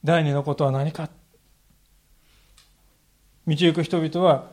[0.03, 1.11] 第二のことは何か。
[3.47, 4.51] 道行く人々は、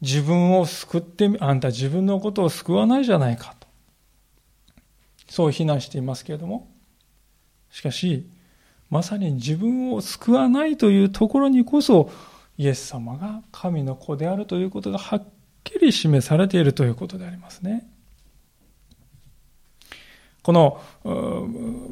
[0.00, 3.68] 自分を救ってあんた自分のことを救わないじゃないかと。
[5.28, 6.68] そう非難していますけれども、
[7.70, 8.28] しかし、
[8.92, 12.10] まさに自分を救わないというところにこそ、
[12.58, 15.24] イエス様が神の子であるということがはっ
[15.64, 17.88] きり示されているということでありますね。
[20.42, 21.10] この道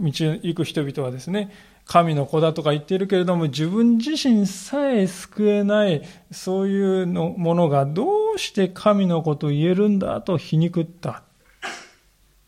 [0.02, 1.50] 行く人々はですね、
[1.86, 11.22] 神の子だとか言っているけれども、自分自身さえ救えない、そういうのものがどうして神の子と言えるんだと皮肉った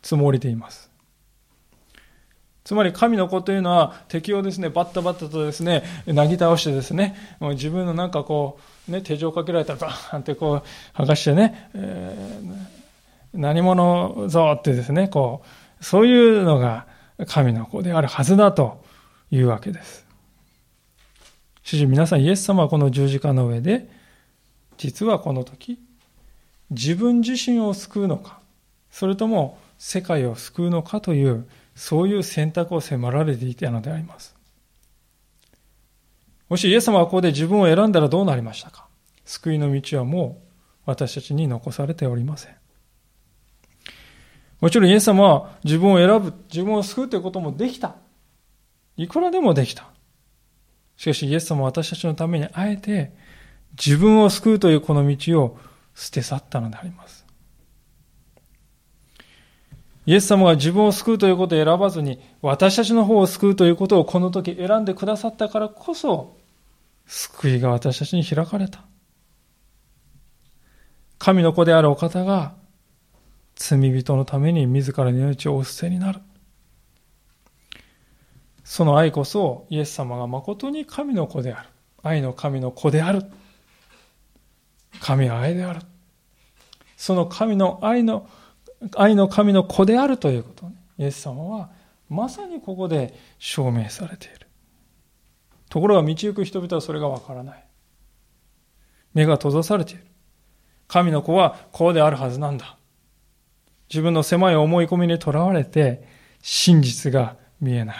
[0.03, 0.92] つもりでいます。
[2.63, 15.43] つまり神の子というのは敵をですね、バッタバッタとですね、なぎ倒してですね、もう自分のなんかこう、ね、手錠をかけられたらバーンってこう、剥がしてね、えー、何者ぞってですね、こ
[15.81, 16.87] う、そういうのが
[17.27, 18.81] 神の子であるはずだと
[19.29, 20.05] いうわけです。
[21.63, 23.89] 主人皆さん、イエス様はこの十字架の上で、
[24.77, 25.79] 実はこの時、
[26.69, 28.39] 自分自身を救うのか、
[28.89, 31.45] それとも世界を救うのかという
[31.75, 34.35] そういう選択を迫られていたのであります。
[36.49, 38.87] もしイエス様がここで自分を選んだらどうなりましたか？
[39.25, 40.41] 救いの道はも
[40.85, 42.55] う私たちに残されておりません。
[44.59, 47.95] もちろんイエス様は自分を選ぶ、自分を救うということもできた。
[48.95, 49.87] いくらでもできた。
[50.95, 53.13] しかしイエス様は私たちのためにあえて
[53.77, 55.57] 自分を救うというこの道を
[55.95, 57.22] 捨て去ったのであります。
[60.05, 66.37] イエス様が自分を救うということを選ばずに、私たちの方を救うということをこの時選んでくださったからこそ、
[67.05, 68.83] 救いが私たちに開かれた。
[71.17, 72.53] 神の子であるお方が、
[73.55, 76.19] 罪人のために自らの命をお捨てになる。
[78.65, 81.69] その愛こそ、イエス様が誠に神の子である。
[82.01, 83.23] 愛の神の子である。
[84.99, 85.81] 神は愛である。
[86.97, 88.27] その神の愛の
[88.95, 91.69] 愛の神の子であるということを、イエス様は
[92.09, 94.47] まさにここで証明されている。
[95.69, 97.65] ところが道行く人々はそれがわからない。
[99.13, 100.03] 目が閉ざされている。
[100.87, 102.77] 神の子はこうであるはずなんだ。
[103.89, 106.07] 自分の狭い思い込みにとらわれて
[106.41, 107.97] 真実が見えない。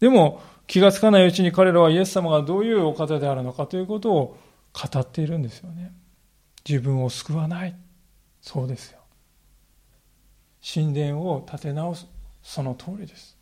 [0.00, 4.38] でも気がつかないうちに彼らはイエス様がどういうお方であるのかということを
[4.72, 5.92] 語っているんですよね。
[6.66, 7.74] 自分を救わない。
[8.48, 8.98] そうですよ。
[10.74, 12.06] 神殿を建て直す
[12.42, 13.36] その通りです。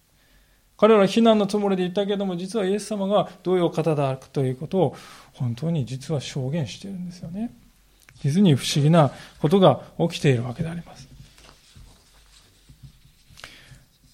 [0.77, 4.97] 彼らは非難のつもりで言ったけども実はイエス様がどういう方だということを
[5.33, 7.55] 本当に実は証言しているんですよね。
[8.25, 11.07] 実に不思議なことが起きているわけであります。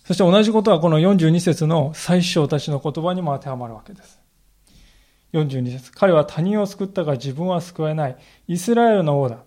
[0.05, 4.21] そして同じことはこの42節の最首たちの言葉にも当てはまるわけです。
[5.33, 8.17] 42節彼は他人を救ったが自分は救えない。
[8.47, 9.39] イスラエルの王だ。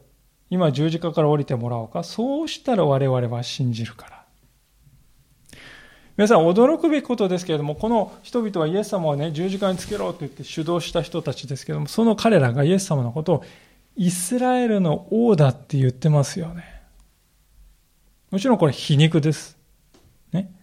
[0.50, 2.04] 今十字架から降りてもらおうか。
[2.04, 4.26] そうしたら我々は信じるから。
[6.18, 13.44] 皆さん驚くべきことですけれども、この人々はイエス様をね、十字架につけろと言って主導した人たちですけれども、その彼らがイエス様のことを
[13.98, 16.64] イスラエルの王だって言ってますよね。
[18.32, 19.58] もちろんこれ皮肉です。
[20.32, 20.54] ね。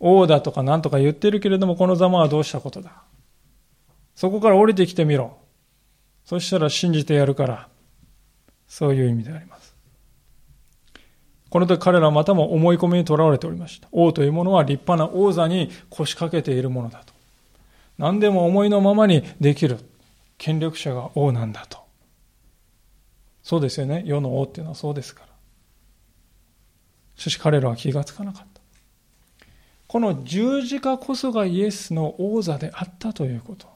[0.00, 3.02] 王だとか何とか言ってるけれども、このざまはどうしたことだ。
[4.14, 5.36] そこから降りてきてみろ。
[6.24, 7.68] そしたら信じてやるから。
[8.66, 9.74] そういう意味であります。
[11.50, 13.88] この時彼らはまたも思い込みにとらわれておりました。
[13.92, 17.14] 王というものは立派な王座に腰掛けているものだと。
[17.96, 19.78] 何でも思いのままにできる
[20.36, 21.78] 権力者が王なんだと。
[23.42, 24.02] そうですよね。
[24.04, 25.28] 世の王っていうのはそうですから。
[27.16, 28.60] しかし彼らは気がつかなかった。
[29.86, 33.68] この十字架こそがイエスの王座であったということ。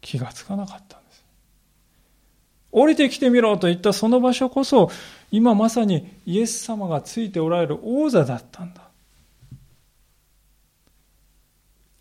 [0.00, 0.99] 気がつかなかった。
[2.72, 4.90] 降りてきてみろと言ったその場所こそ、
[5.30, 8.82] 今まさにイエス様がついておられる王座だったんだ。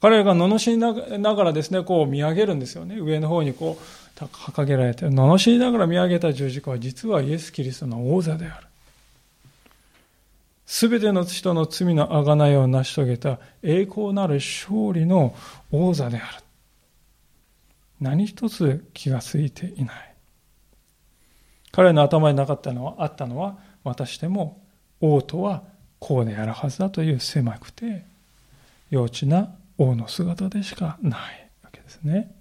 [0.02, 0.78] 彼らが罵り
[1.20, 2.98] ながらですね、こう見上げるんですよね。
[3.00, 3.84] 上の方にこう、
[4.26, 8.68] 掲げられて、罵りながら見上げた十字架は実はイエス・キリストの王座である。
[10.66, 15.36] すべての人の罪の贖いを成し遂げた栄光なる勝利の
[15.72, 16.44] 王座である。
[18.00, 20.09] 何一つ気がついていない。
[21.80, 24.62] 彼の頭になかったのは、あったのは、私でも
[25.00, 25.64] 王とは
[25.98, 28.04] こうであるはずだという狭くて、
[28.90, 32.36] 幼稚な王の姿でしかないわけですね。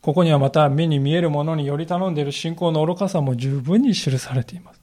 [0.00, 4.80] ここにはまた目に見えるものにより頼んでいる信仰の愚かさも十分に記されています。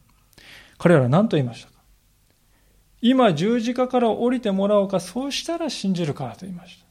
[0.77, 1.79] 彼らは何と言いましたか？
[3.01, 6.84] 今十字架から降りてもらおうか、そうしたら信じるからと言いました。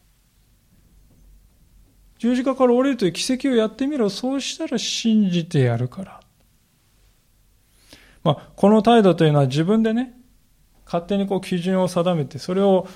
[2.24, 4.08] 十字架から降りるという奇跡をやってみろ。
[4.08, 6.20] そうしたら信じてやるから。
[8.22, 10.14] まあ、この態度というのは自分でね、
[10.86, 12.88] 勝手にこう基準を定めて、それを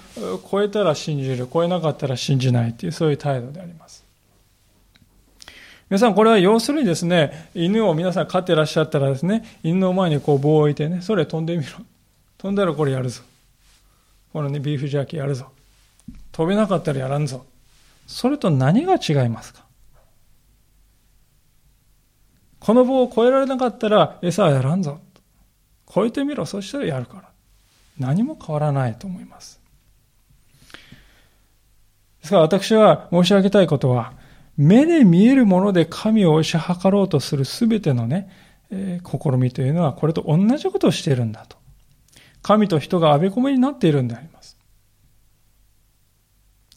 [0.51, 4.03] 超えたら信じる、超えなかったら信じないという、そういう態度であります。
[5.91, 11.73] 皆さん、これは要するにですね、犬を皆さん飼ってらっしゃったらですね、犬の前にこう棒を置いてね、それ飛んでみろ。
[12.39, 13.21] 飛んだらこれやるぞ。
[14.33, 15.49] このね、ビーフジャーキーやるぞ。
[16.33, 17.45] 飛べなかったらやらんぞ。
[18.09, 19.65] それと何が違いますか？
[22.59, 24.99] この棒を越えられなかったら餌はやらんぞ。
[25.89, 26.45] 越えてみろ。
[26.45, 27.29] そしたらやるから。
[27.99, 29.61] 何も変わらないと思います。
[32.21, 34.15] ですから私は申し上げたいことは、
[34.57, 38.31] 目で見えるもので神を推し量ろうとするすべてのね、
[38.71, 41.57] えー、試みというのはこれと同じことをしているんだと。
[42.43, 44.38] 神と人があべこめになっているんであります。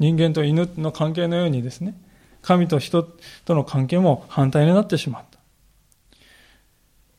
[0.01, 1.93] 人間と犬の関係のようにですね、
[2.41, 3.03] 神と人
[3.45, 5.37] との関係も反対になってしまった。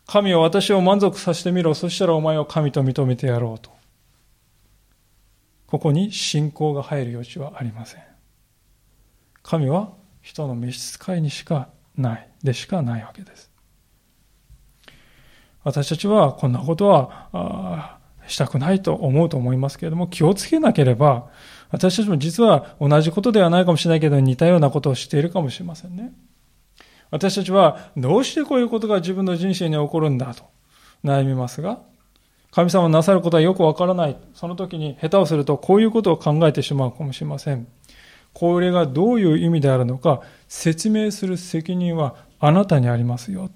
[0.04, 1.74] 神は私を満足させてみろ。
[1.74, 3.70] そしたらお前を神と認めてやろうと。
[5.68, 8.02] ここに信仰が入る余地はありません。
[9.44, 13.48] 神は人の召使いにしかない、でしかないわけです。
[15.62, 18.00] 私たちはこんなことは
[18.32, 21.28] したくないと思うと思いますけれども、気をつけなければ、
[21.70, 26.12] 私たちも実は同じことではないかもしれないけど、似たようなことをしているかもしれませんね。
[27.10, 30.44] 私たちはどうしてこういうことが自分の人生に起こるんだと
[31.04, 31.80] 悩みますが、
[32.50, 34.16] 神様なさることはよくわからない。
[34.34, 37.66] その時に下手をするとこういうことを考えてしまうかもしれません。
[38.32, 43.50] これがどういう意味であるのか説明する責任はあなたにありますよ。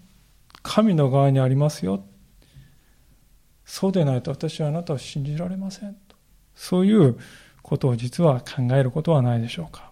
[0.62, 2.04] 神の側にありますよ。
[3.66, 5.96] そうでないと私はあなたを信じられません。
[6.54, 7.18] そういう
[7.62, 9.90] ことを実は考えることはないでしょうか。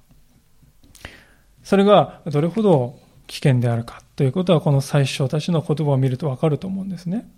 [1.62, 7.29] それがどれほど危険であるかということはこの最初たちの言葉を見るとわかると思うんですね。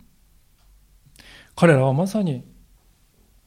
[1.55, 2.45] 彼らはまさに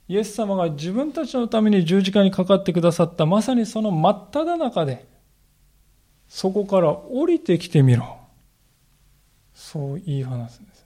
[0.08, 5.08] イエス様が自分たちのために十字架にかかってくださったまさにその真っ只中で
[6.28, 8.18] そこから降りてきてみろ。
[9.54, 10.79] そう言い放つんです。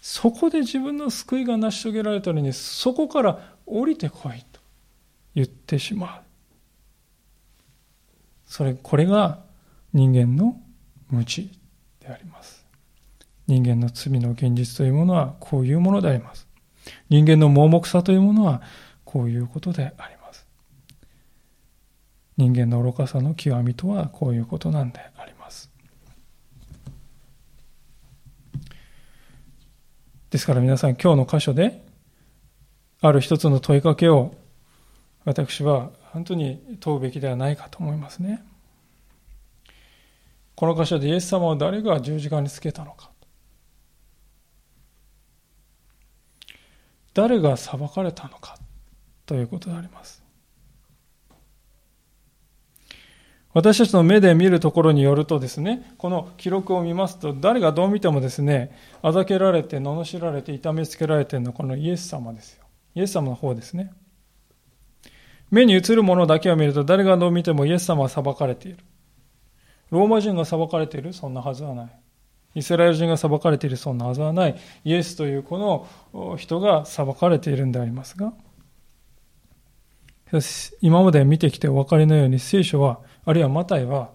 [0.00, 4.60] そこで自分の救いが成し遂げられたのにそこから降りてこいと
[5.34, 6.22] 言ってしまう。
[8.46, 9.40] それ、これが
[9.92, 10.60] 人間の
[11.08, 11.50] 無知
[12.00, 12.64] であります。
[13.46, 16.46] 人間の罪の現実というものはこういうものであります。
[17.08, 18.62] 人間の盲目さというものは
[19.04, 20.46] こういうことであります。
[22.36, 25.39] 人間の愚かさの極みとはこういうことなんであります。
[30.30, 31.84] ですから皆さん今日の箇所で
[33.00, 34.34] ある一つの問いかけを
[35.24, 38.42] 私は本当に問うべきではないかと思いますね。
[40.54, 43.10] この箇所でイエス様を誰が十字架につけたのか。
[47.14, 48.56] 誰が裁かれたのか
[49.26, 50.19] ということであります。
[53.52, 62.64] 私たちの目で見るところによるとですね、この記録を見ますと、誰がどう見てもですね、あざけられて、罵られて、痛めつけられているのはこのイエス様ですよ。
[62.94, 63.92] イエス様の方ですね。
[65.50, 68.78] 目に映るものだけを見ると、誰がどう見てもイエス様は裁かれている。
[69.90, 71.12] ローマ人が裁かれている？
[71.12, 71.90] そんなはずはない。
[72.54, 73.76] イスラエル人が裁かれている？
[73.76, 74.56] そんなはずはない。
[74.84, 78.32] イエスというこの人が裁かれているんでありますが、
[80.80, 84.12] 今まで見てきてお分かりのように聖書は、あるいはマタイは、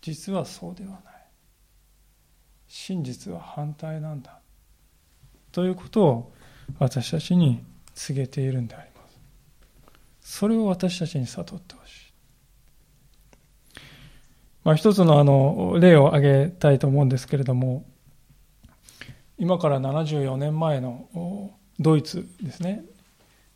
[0.00, 1.02] 実はそうではない。
[2.66, 4.40] 真実は反対なんだ。
[5.52, 6.32] ということを
[6.78, 10.38] 私たちに告げているんであります。
[10.38, 12.12] それを私たちに悟ってほしい。
[14.64, 17.86] まあ、一つのあの例を挙げたいと思うんですけれども、
[19.38, 22.84] 今から74年前のドイツですね、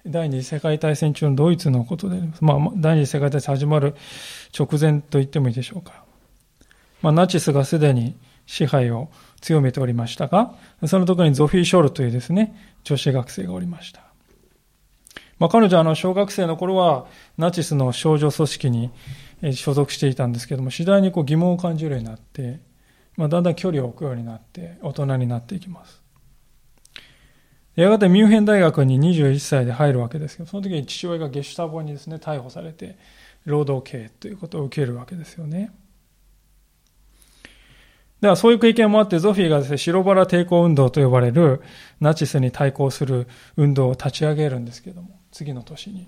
[0.04, 2.44] 第二次世界大戦中のドイツのことであります。
[2.44, 3.94] まあ、第二次世界大戦始まる
[4.58, 6.04] 直前と言ってもいいでしょうか。
[7.02, 10.54] まあ、ナチスがすでに支配を強めておりましたが、
[10.86, 14.02] その時にゾフィー・ショールというですね、女子学生がおりました。
[15.38, 17.06] まあ、彼女はあの小学生の頃は
[17.38, 18.90] ナチスの少女組織に
[19.54, 22.60] 所属していたんですけども、次第にこう疑問を感じるようになって、
[23.16, 26.01] まあ、だんだん距離を置くようになって、大人になっていきます。
[27.74, 32.96] やがてミュンヘン大学に21歳で入るわけですけど、その時に父親がゲシュタボにですね、逮捕されて、
[33.46, 35.72] 労働刑ということを受けるわけですよね。
[38.20, 41.60] では、そういう経験もあって、ゾフィーがですね、白バラ抵抗運動と呼ばれる
[41.98, 46.06] ナチスに対抗する運動を立ち上げるんですけども、次の年に。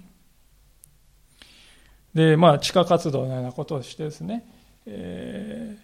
[2.15, 4.47] で、まあ、地下活動のようなことをしてですね、
[4.87, 5.77] え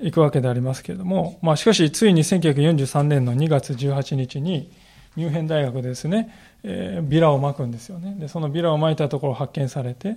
[0.00, 4.72] ー、行くわけでありますけれども、まあ、しかし、ついに1943年の2月18日に、
[5.16, 8.14] ミュンヘン大学でですね、えー、ビラを撒くんですよね。
[8.18, 10.16] で、そのビラを撒いたところを発見されて、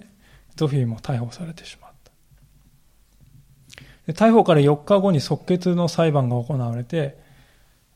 [0.55, 2.11] ゾフィーも逮捕されてしまった。
[4.07, 7.17] で逮捕から4日後に即決の裁判が行われて、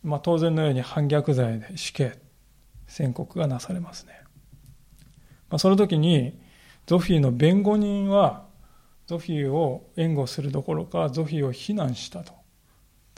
[0.03, 2.17] まあ、当然のように反逆罪で死刑
[2.87, 4.21] 宣告がなされますね。
[5.49, 6.39] まあ、その時に、
[6.85, 8.45] ゾフィーの弁護人は、
[9.07, 12.33] ゾフィーを援護するどころか、ゾフィーを非難したと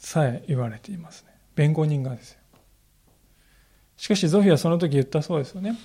[0.02, 1.32] さえ言われていますね。
[1.56, 2.39] 弁護人がですよ。
[4.00, 5.76] しかしゾフィーはその時言ったそうですよね。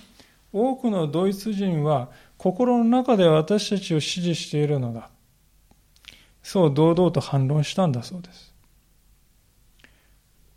[0.53, 5.09] 多くのドイツ人は心の中で私たちを支持しているのだ。
[6.41, 8.53] そう堂々と反論したんだそうです。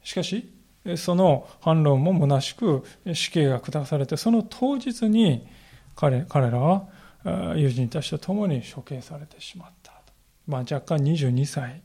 [0.05, 0.49] しかし、
[0.97, 5.47] その反論も虚しく死刑が下されて、その当日に
[5.97, 6.87] 彼彼らは
[7.57, 9.99] 友人たちと共に処刑されてしまった
[10.49, 11.83] まあ、若干22歳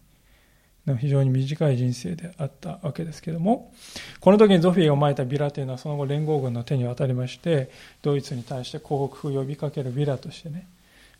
[0.86, 3.74] の非常に短い人生であったわけですけども、
[4.20, 7.70] この時にゾフィーがまいたビラというのはその後連合軍の手に渡りまして、
[8.02, 10.68] ドイツに対して降伏を呼びかけるビラとしてね、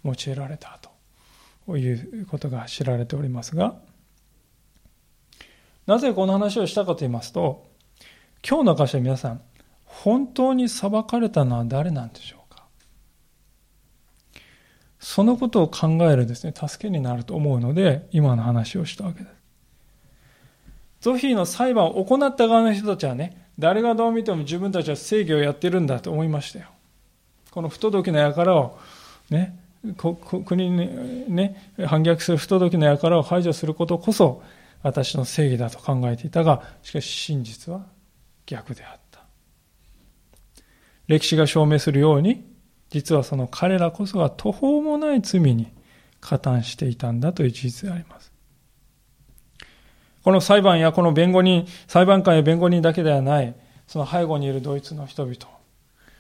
[0.04, 0.80] 用いられた
[1.66, 3.76] ということが知られておりますが、
[5.86, 7.66] なぜこの話をしたかと言いますと、
[8.46, 9.42] 今日の箇所皆さん、
[9.86, 12.64] 本当に裁かれたのは誰なんでしょうか？
[15.00, 19.43] そのことを考えるですね、助けになると思うので、今の話をしたわけです。
[21.04, 26.68] ゾフィーの裁判を行った側の人たちはね、誰がどう見ても自分たちは正義をやってるんだと思いましたよ。
[27.52, 28.80] この不届きな輩を、
[29.30, 29.60] ね、
[30.46, 34.42] 国にね、反逆する不届きな輩を排除することこそ、
[34.82, 37.86] 私の正義だと考えていたが、しかし真実は
[38.46, 39.26] 逆であった。
[41.08, 42.46] 歴史が証明するように、
[42.92, 45.74] 実はその彼らこそが途方もない罪に
[46.22, 48.33] 加担していたんだという事実であります。
[50.24, 53.56] この裁判やこの弁護人、裁判官や弁護人だけではない、
[53.88, 55.36] その背後にいるドイツの人々、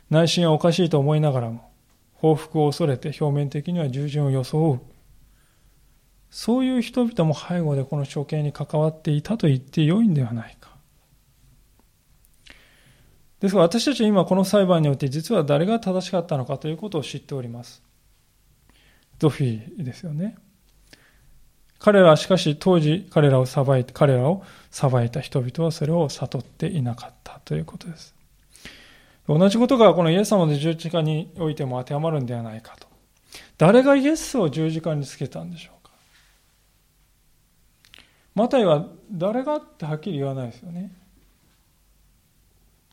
[0.09, 1.71] 内心はおかしいと思いながらも、
[2.13, 4.81] 報復を恐れて表面的には従順を装う。
[6.29, 10.73] そういう人々も背後でこの処刑に関わっていたと言ってよいんではないか。
[13.39, 17.83] ですが私たちは今この裁判によって実は誰が正しかったのかということを知っております。
[19.19, 20.35] ゾフィーですよね。
[21.83, 28.15] 彼らはしかし当時彼らを裁いて、彼らを裁いた人々はそれを悟っていなかったということです。
[29.27, 32.87] 同じことがこのイエス様の十字架においても当てはまるんではないかと。
[33.57, 35.91] 誰がイエスを十字架につけたんでしょうか
[38.33, 40.89] マタイは誰がってはっきり言わないですよね。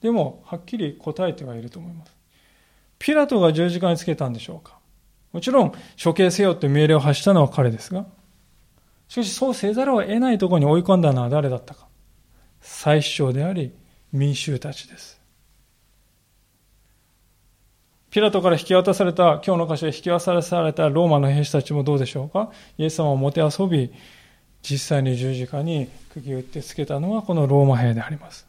[0.03, 2.13] でも、はっきり答えてはいると思います。
[2.99, 4.81] ピラトが十字架につけたんでしょうか
[5.31, 5.73] もちろん、
[6.03, 8.05] 処刑せよという命令を発したのは彼ですが、
[9.11, 11.89] しかしそうせざるを得ないところに追い込んだのは誰だったか。
[12.61, 13.73] 最首長であり、
[14.13, 15.21] 民衆たちです。
[18.11, 23.93] ピラトから引き渡された、今日の箇所で引き渡されたローマの兵士たちもどうでしょうかイエス様をもてあそび、
[24.63, 28.47] 実際に十字架に釘を打ってつけたのはこのローマ兵であります。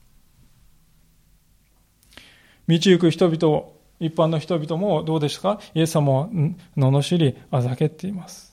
[2.68, 3.64] 道行く人々、
[4.00, 5.60] 一般の人々もどうですか？
[5.74, 6.30] イエス様を
[6.78, 8.51] 罵り、あざけっています。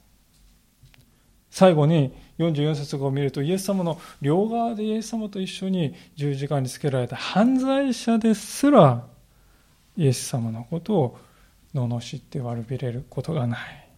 [1.59, 9.05] 最後に44節を見ると、イエス様の両側でイエス様と一緒に十字架につけられた犯罪者ですら、
[9.97, 11.19] イエス様のことを
[11.75, 13.89] 罵って悪びれることがない。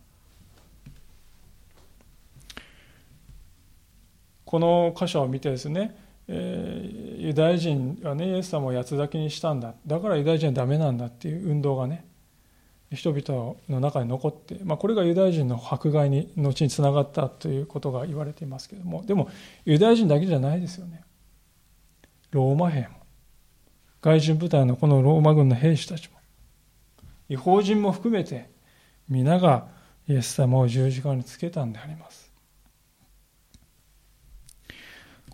[4.46, 5.94] この箇所を見てですね、
[6.28, 12.04] えー、ユダヤ人がねイエス様を八つ咲きにしたんだだからユダヤ人はダメなんだっていう運動がね
[12.93, 19.28] 人々の中に残って、まあ、これがユダヤ人の迫害に後につながったということが言われていますけれどもでも
[19.64, 21.03] ユダヤ人だけじゃないですよね
[22.32, 22.88] ローマ兵も
[24.03, 26.16] 外人部隊のこのローマ軍の兵士たちも
[27.28, 28.51] 違法人も含めて
[29.09, 29.68] 皆が
[30.09, 32.30] イエス様を十字架につけたんであります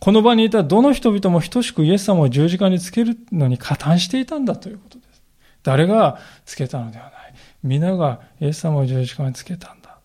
[0.00, 5.22] この場にいたどの人々も等しくイエス様を十字架につけるのに加担していたんだということです。
[5.62, 7.15] 誰がつけたのではない。
[7.62, 9.98] 皆がイエス様を十字架につけたんだ。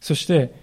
[0.00, 0.54] そして、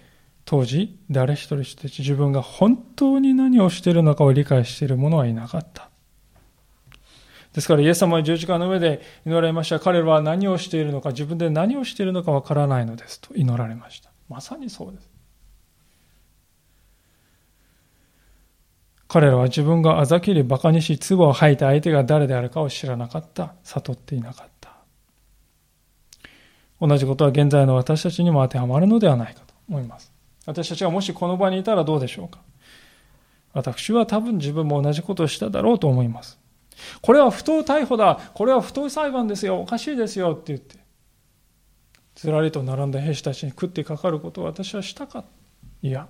[0.44, 5.90] 当時、誰一人一人自分が本当に何をしているのかを理解している者はいなかった。
[7.52, 9.80] ですから、イエス様は十字架の上で祈られました。
[9.80, 14.10] 彼らは何をしているのか、自分で何をしているのかわからないのですと祈られました。
[14.28, 15.10] まさにそうです。
[19.08, 23.54] 彼らは自分があざきり馬鹿にし、唾を吐いた相手が誰であるかを知らなかった。
[23.64, 24.57] 悟っていなかった。
[26.80, 30.12] 同じことは現在の私たちにも当てはまるのではないかと思います。
[30.46, 32.40] 私たちがもしこの場にいたらどうでしょうか。
[33.52, 36.38] 私は多分自分も同じことをしただろうと思います。
[37.02, 38.20] これは不当逮捕だ。
[38.34, 39.60] これは不当裁判ですよ。
[39.60, 40.32] おかしいですよ。
[40.32, 40.76] って言って。
[42.14, 45.24] ずらりと並んだ兵士たちに食ってかかることを私はしたか。
[45.82, 46.08] いや、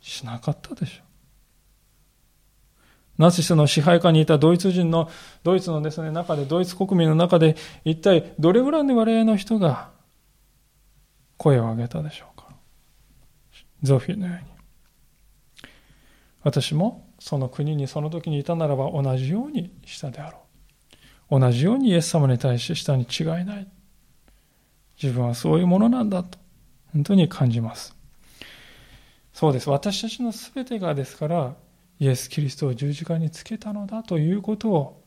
[0.00, 1.05] しなかったでしょう。
[3.18, 5.10] ナチスの支配下にいたドイツ人の、
[5.42, 9.90] ドイツのですね、中で、ドイツ国民の中で、一体どれぐらいの割合の人が
[11.36, 12.48] 声を上げたでしょうか。
[13.82, 14.42] ゾフィーのように。
[16.42, 20.38] 私もその国にその時にいたならば同じようにしたであろ
[21.30, 21.40] う。
[21.40, 23.66] 同じようにイエス様に対してしたに違いない。
[25.02, 26.38] 自分はそういうものなんだと、
[26.92, 27.96] 本当に感じます。
[29.32, 29.68] そうです。
[29.68, 31.54] 私たちの全てがですから、
[31.98, 35.02] イエス・キリストを十字架につけたのだということを、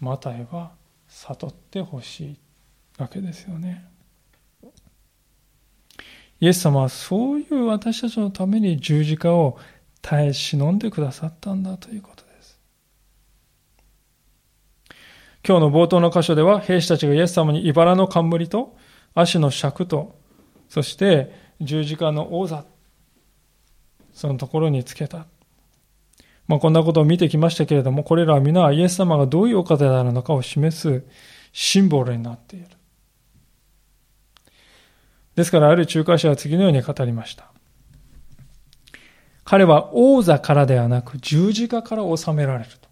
[0.00, 0.72] マタイは
[1.08, 2.36] 悟ってほしい
[2.98, 3.84] わけですよね。
[6.40, 9.58] イエス様はそういう私たちのために十字架を
[10.02, 12.60] 耐え忍んでくださったんだということです。
[15.46, 18.76] 今日の冒頭の箇所では兵士たちがイエス様に茨の冠と
[19.14, 20.16] 足の尺と
[20.68, 22.64] そして十字架の王座
[24.12, 25.26] そのところにつけた。
[26.48, 31.04] まあ、こんなことを見てきましたけれども、これらは皆イエス様がどういうお方であるのかを示す
[31.52, 32.66] シンボルになっている。
[35.36, 37.52] ですから、ある仲介者は次のように語りました。
[39.44, 42.88] 彼は王座からではなく十字架から治められると。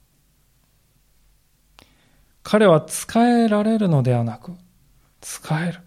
[2.43, 4.53] 彼は使えられるのではなく、
[5.21, 5.81] 使える。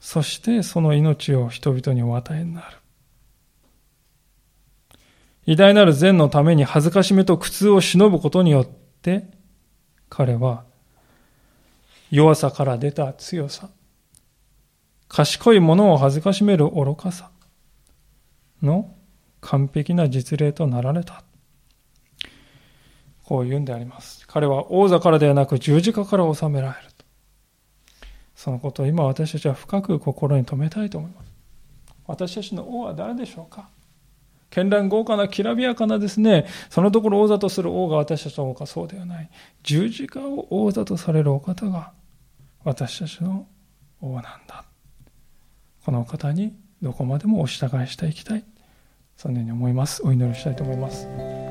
[0.00, 2.79] そしてその命を人々にお与えになる。
[5.50, 8.66] 偉大なる善のために恥ずかしめと苦痛を忍ぶことによっ
[9.02, 9.28] て、
[10.08, 10.62] 彼は
[12.12, 13.68] 弱さから出た強さ、
[15.08, 17.30] 賢い者を恥ずかしめる愚かさ
[18.62, 18.94] の
[19.40, 21.24] 完璧な実例となられた。
[23.24, 24.28] こう言うんであります。
[24.28, 26.90] 彼は王座からではなく十字架から治められる。
[28.36, 31.32] そのことを今私たちは深く心に留めたいと思います。
[32.06, 33.68] 私たちの王は誰でしょうか？
[34.50, 39.30] 絢爛豪華なきらびやかなですね、そのところ王座とする王が私たちの王かそうではない。
[39.62, 41.92] 十字架を王座とされるお方が
[42.64, 43.46] 私たちの
[44.00, 44.64] 王なんだ。
[45.84, 48.44] この方にどこまでもお従いしていきたい。
[49.16, 50.02] そのように思います。
[50.04, 51.49] お祈りしたいと思います。